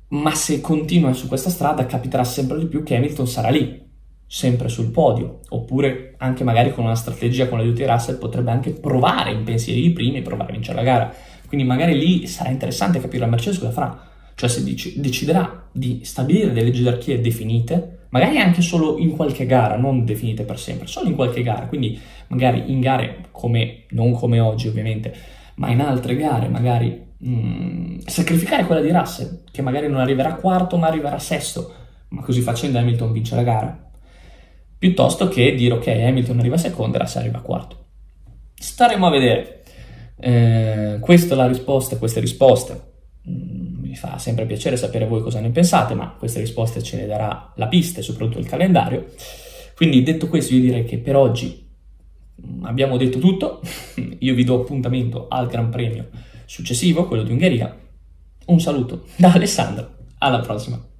Ma 0.08 0.34
se 0.34 0.60
continua 0.60 1.12
su 1.12 1.26
questa 1.26 1.50
strada 1.50 1.86
capiterà 1.86 2.24
sempre 2.24 2.58
di 2.58 2.66
più 2.66 2.82
che 2.82 2.96
Hamilton 2.96 3.26
sarà 3.26 3.48
lì, 3.50 3.83
sempre 4.26 4.68
sul 4.68 4.90
podio, 4.90 5.40
oppure 5.50 6.14
anche 6.18 6.44
magari 6.44 6.72
con 6.72 6.84
una 6.84 6.94
strategia 6.94 7.48
con 7.48 7.58
l'aiuto 7.58 7.78
di 7.78 7.86
Russell 7.86 8.18
potrebbe 8.18 8.50
anche 8.50 8.70
provare 8.70 9.32
in 9.32 9.44
pensieri 9.44 9.80
di 9.80 9.90
primi 9.90 10.18
e 10.18 10.22
provare 10.22 10.50
a 10.50 10.52
vincere 10.54 10.76
la 10.76 10.84
gara. 10.84 11.14
Quindi 11.46 11.66
magari 11.66 11.96
lì 11.96 12.26
sarà 12.26 12.50
interessante 12.50 13.00
capire 13.00 13.24
la 13.24 13.30
Mercedes 13.30 13.58
cosa 13.58 13.70
farà 13.70 14.12
cioè 14.34 14.48
se 14.48 14.64
dic- 14.64 14.96
deciderà 14.96 15.68
di 15.70 16.00
stabilire 16.04 16.52
delle 16.52 16.70
gerarchie 16.70 17.20
definite, 17.20 18.06
magari 18.10 18.38
anche 18.38 18.62
solo 18.62 18.98
in 18.98 19.10
qualche 19.12 19.46
gara, 19.46 19.76
non 19.76 20.04
definite 20.04 20.44
per 20.44 20.58
sempre, 20.58 20.86
solo 20.86 21.08
in 21.08 21.14
qualche 21.14 21.42
gara, 21.42 21.66
quindi 21.66 21.98
magari 22.28 22.70
in 22.70 22.80
gare 22.80 23.26
come, 23.30 23.84
non 23.90 24.12
come 24.12 24.40
oggi 24.40 24.68
ovviamente, 24.68 25.14
ma 25.56 25.70
in 25.70 25.80
altre 25.80 26.16
gare 26.16 26.48
magari 26.48 27.00
mh, 27.16 27.30
mm, 27.30 27.98
sacrificare 28.06 28.64
quella 28.64 28.80
di 28.80 28.90
Russell, 28.90 29.42
che 29.50 29.62
magari 29.62 29.88
non 29.88 30.00
arriverà 30.00 30.34
quarto 30.34 30.76
ma 30.76 30.88
arriverà 30.88 31.18
sesto, 31.18 31.72
ma 32.08 32.22
così 32.22 32.40
facendo 32.40 32.78
Hamilton 32.78 33.12
vince 33.12 33.34
la 33.36 33.42
gara, 33.42 33.83
piuttosto 34.84 35.28
che 35.28 35.54
dire 35.54 35.72
ok 35.72 35.86
Hamilton 35.86 36.40
arriva 36.40 36.58
secondo 36.58 36.98
e 36.98 37.00
Russell 37.00 37.22
arriva 37.22 37.40
quarto. 37.40 37.86
Staremo 38.54 39.06
a 39.06 39.10
vedere. 39.10 39.62
Eh, 40.20 40.98
questa 41.00 41.32
è 41.32 41.36
la 41.38 41.46
risposta, 41.46 41.96
queste 41.96 42.20
risposte. 42.20 42.92
Mm, 43.26 43.80
mi 43.80 43.96
fa 43.96 44.18
sempre 44.18 44.44
piacere 44.44 44.76
sapere 44.76 45.06
voi 45.06 45.22
cosa 45.22 45.40
ne 45.40 45.48
pensate, 45.48 45.94
ma 45.94 46.14
queste 46.18 46.40
risposte 46.40 46.82
ce 46.82 46.98
le 46.98 47.06
darà 47.06 47.54
la 47.56 47.66
pista 47.66 48.00
e 48.00 48.02
soprattutto 48.02 48.38
il 48.38 48.46
calendario. 48.46 49.06
Quindi 49.74 50.02
detto 50.02 50.28
questo 50.28 50.52
io 50.52 50.60
direi 50.60 50.84
che 50.84 50.98
per 50.98 51.16
oggi 51.16 51.66
mm, 52.46 52.66
abbiamo 52.66 52.98
detto 52.98 53.18
tutto, 53.18 53.62
io 54.18 54.34
vi 54.34 54.44
do 54.44 54.60
appuntamento 54.60 55.28
al 55.28 55.46
Gran 55.46 55.70
Premio 55.70 56.10
successivo, 56.44 57.06
quello 57.06 57.22
di 57.22 57.32
Ungheria. 57.32 57.74
Un 58.48 58.60
saluto 58.60 59.06
da 59.16 59.32
Alessandro, 59.32 59.94
alla 60.18 60.40
prossima! 60.40 60.92